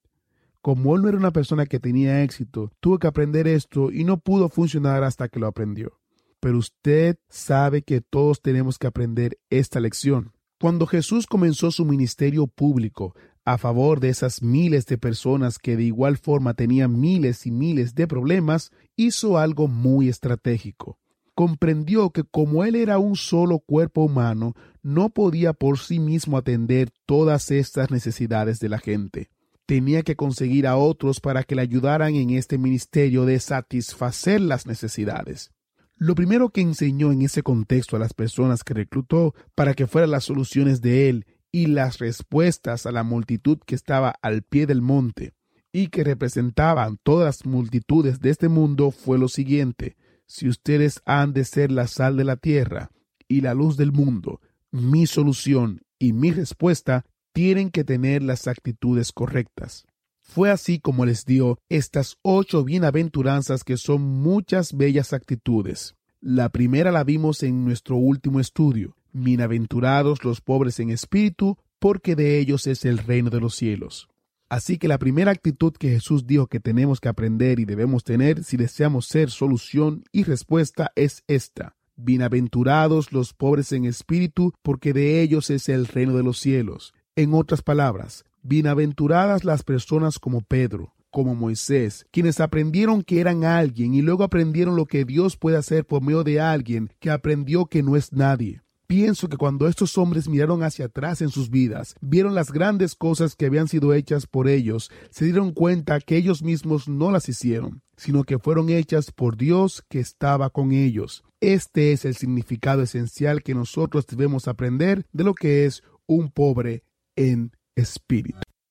Como 0.63 0.95
él 0.95 1.03
no 1.03 1.09
era 1.09 1.19
una 1.19 1.33
persona 1.33 1.67
que 1.67 1.81
tenía 1.81 2.23
éxito, 2.23 2.71
tuvo 2.81 2.99
que 2.99 3.09
aprender 3.09 3.49
esto 3.49 3.91
y 3.91 4.05
no 4.05 4.19
pudo 4.19 4.49
funcionar 4.49 5.03
hasta 5.03 5.29
que 5.29 5.41
lo 5.41 5.47
aprendió. 5.47 5.99
Pero 6.39 6.59
usted 6.59 7.19
sabe 7.29 7.83
que 7.83 8.01
todos 8.01 8.41
tenemos 8.41 8.79
que 8.79 8.87
aprender 8.87 9.39
esta 9.51 9.81
lección. 9.81 10.33
Cuando 10.61 10.87
Jesús 10.87 11.27
comenzó 11.27 11.71
su 11.71 11.85
ministerio 11.85 12.47
público 12.47 13.17
a 13.45 13.59
favor 13.59 13.99
de 13.99 14.11
esas 14.11 14.43
miles 14.43 14.87
de 14.87 14.97
personas 14.97 15.59
que 15.59 15.77
de 15.77 15.85
igual 15.85 16.19
forma 16.19 16.55
tenían 16.55 17.01
miles 17.01 17.47
y 17.47 17.51
miles 17.51 17.97
de 17.97 18.07
problemas, 18.07 18.71
hizo 18.97 19.39
algo 19.39 19.67
muy 19.67 20.09
estratégico 20.09 21.01
comprendió 21.41 22.11
que 22.11 22.23
como 22.23 22.67
él 22.67 22.75
era 22.75 22.99
un 22.99 23.17
solo 23.17 23.61
cuerpo 23.61 24.03
humano, 24.03 24.53
no 24.83 25.09
podía 25.09 25.55
por 25.55 25.79
sí 25.79 25.99
mismo 25.99 26.37
atender 26.37 26.91
todas 27.07 27.51
estas 27.51 27.91
necesidades 27.91 28.61
de 28.61 28.69
la 28.69 28.79
gente. 28.79 29.31
Tenía 29.65 30.03
que 30.03 30.17
conseguir 30.17 30.67
a 30.67 30.77
otros 30.77 31.19
para 31.19 31.43
que 31.45 31.55
le 31.55 31.63
ayudaran 31.63 32.15
en 32.15 32.29
este 32.29 32.59
ministerio 32.59 33.25
de 33.25 33.41
satisfacer 33.41 34.39
las 34.43 34.67
necesidades. 34.67 35.51
Lo 35.97 36.15
primero 36.15 36.51
que 36.51 36.61
enseñó 36.61 37.11
en 37.11 37.23
ese 37.23 37.43
contexto 37.43 37.97
a 37.97 38.01
las 38.01 38.13
personas 38.13 38.63
que 38.63 38.75
reclutó 38.75 39.35
para 39.55 39.73
que 39.73 39.87
fueran 39.87 40.11
las 40.11 40.25
soluciones 40.25 40.83
de 40.83 41.09
él 41.09 41.25
y 41.51 41.69
las 41.69 42.01
respuestas 42.01 42.85
a 42.85 42.93
la 42.93 43.03
multitud 43.03 43.61
que 43.65 43.77
estaba 43.77 44.15
al 44.21 44.43
pie 44.43 44.67
del 44.67 44.83
monte 44.83 45.33
y 45.73 45.87
que 45.87 46.05
representaban 46.05 46.99
todas 47.03 47.25
las 47.25 47.47
multitudes 47.47 48.21
de 48.21 48.29
este 48.29 48.51
mundo 48.51 48.91
fue 48.91 49.19
lo 49.19 49.29
siguiente 49.29 49.97
si 50.31 50.49
ustedes 50.49 51.03
han 51.07 51.33
de 51.33 51.45
ser 51.45 51.73
la 51.73 51.89
sal 51.89 52.17
de 52.17 52.23
la 52.23 52.37
tierra 52.37 52.93
y 53.27 53.41
la 53.41 53.53
luz 53.53 53.77
del 53.77 53.91
mundo, 53.91 54.41
mi 54.71 55.09
solución 55.09 55.83
y 55.99 56.13
mi 56.13 56.31
respuesta 56.31 57.05
tienen 57.33 57.71
que 57.71 57.83
tener 57.83 58.23
las 58.23 58.47
actitudes 58.47 59.11
correctas. 59.11 59.87
Fue 60.21 60.53
así 60.53 60.79
como 60.79 61.05
les 61.05 61.25
dio 61.25 61.59
estas 61.69 62.17
ocho 62.23 62.63
bienaventuranzas 62.63 63.65
que 63.65 63.77
son 63.77 64.03
muchas 64.03 64.73
bellas 64.77 65.13
actitudes. 65.13 65.97
La 66.21 66.49
primera 66.51 66.93
la 66.93 67.03
vimos 67.03 67.43
en 67.43 67.65
nuestro 67.65 67.97
último 67.97 68.39
estudio. 68.39 68.95
Bienaventurados 69.13 70.23
los 70.23 70.41
pobres 70.41 70.79
en 70.79 70.91
espíritu, 70.91 71.59
porque 71.81 72.15
de 72.15 72.39
ellos 72.39 72.69
es 72.69 72.85
el 72.85 72.99
reino 72.99 73.31
de 73.31 73.41
los 73.41 73.57
cielos. 73.57 74.09
Así 74.51 74.79
que 74.79 74.89
la 74.89 74.99
primera 74.99 75.31
actitud 75.31 75.73
que 75.73 75.91
Jesús 75.91 76.27
dijo 76.27 76.49
que 76.49 76.59
tenemos 76.59 77.01
que 77.01 77.09
aprender 77.09 77.61
y 77.61 77.65
debemos 77.65 78.03
tener 78.03 78.43
si 78.43 78.57
deseamos 78.57 79.07
ser 79.07 79.31
solución 79.31 80.03
y 80.11 80.25
respuesta 80.25 80.91
es 80.97 81.23
esta. 81.29 81.77
Bienaventurados 81.95 83.13
los 83.13 83.33
pobres 83.33 83.71
en 83.71 83.85
espíritu, 83.85 84.53
porque 84.63 84.93
de 84.93 85.23
ellos 85.23 85.51
es 85.51 85.69
el 85.69 85.87
reino 85.87 86.17
de 86.17 86.25
los 86.25 86.41
cielos. 86.41 86.95
En 87.15 87.33
otras 87.33 87.63
palabras, 87.63 88.25
bienaventuradas 88.43 89.45
las 89.45 89.63
personas 89.63 90.19
como 90.19 90.41
Pedro, 90.41 90.95
como 91.13 91.37
Moisés, 91.37 92.05
quienes 92.11 92.41
aprendieron 92.41 93.03
que 93.03 93.21
eran 93.21 93.45
alguien 93.45 93.95
y 93.95 94.03
luego 94.03 94.25
aprendieron 94.25 94.75
lo 94.75 94.87
que 94.87 95.05
Dios 95.05 95.37
puede 95.37 95.59
hacer 95.59 95.87
por 95.87 96.03
medio 96.03 96.25
de 96.25 96.41
alguien 96.41 96.91
que 96.99 97.11
aprendió 97.11 97.67
que 97.67 97.85
no 97.85 97.95
es 97.95 98.13
nadie. 98.13 98.63
Pienso 98.91 99.29
que 99.29 99.37
cuando 99.37 99.69
estos 99.69 99.97
hombres 99.99 100.29
miraron 100.29 100.65
hacia 100.65 100.87
atrás 100.87 101.23
en 101.23 101.29
sus 101.29 101.49
vidas, 101.49 101.95
vieron 102.01 102.35
las 102.35 102.51
grandes 102.51 102.97
cosas 102.97 103.37
que 103.37 103.47
habían 103.47 103.69
sido 103.69 103.95
hechas 103.95 104.27
por 104.27 104.49
ellos, 104.49 104.91
se 105.11 105.27
dieron 105.27 105.53
cuenta 105.53 106.01
que 106.01 106.17
ellos 106.17 106.43
mismos 106.43 106.89
no 106.89 107.13
las 107.13 107.29
hicieron, 107.29 107.83
sino 107.97 108.25
que 108.25 108.41
fueron 108.41 108.69
hechas 108.69 109.13
por 109.13 109.37
Dios 109.37 109.85
que 109.89 110.01
estaba 110.01 110.51
con 110.51 110.73
ellos. 110.73 111.23
Este 111.39 111.93
es 111.93 112.05
el 112.05 112.17
significado 112.17 112.83
esencial 112.83 113.45
que 113.45 113.55
nosotros 113.55 114.09
debemos 114.09 114.49
aprender 114.49 115.07
de 115.13 115.23
lo 115.23 115.35
que 115.35 115.67
es 115.67 115.85
un 116.09 116.29
pobre 116.29 116.83
en 117.15 117.53
espíritu. 117.77 118.41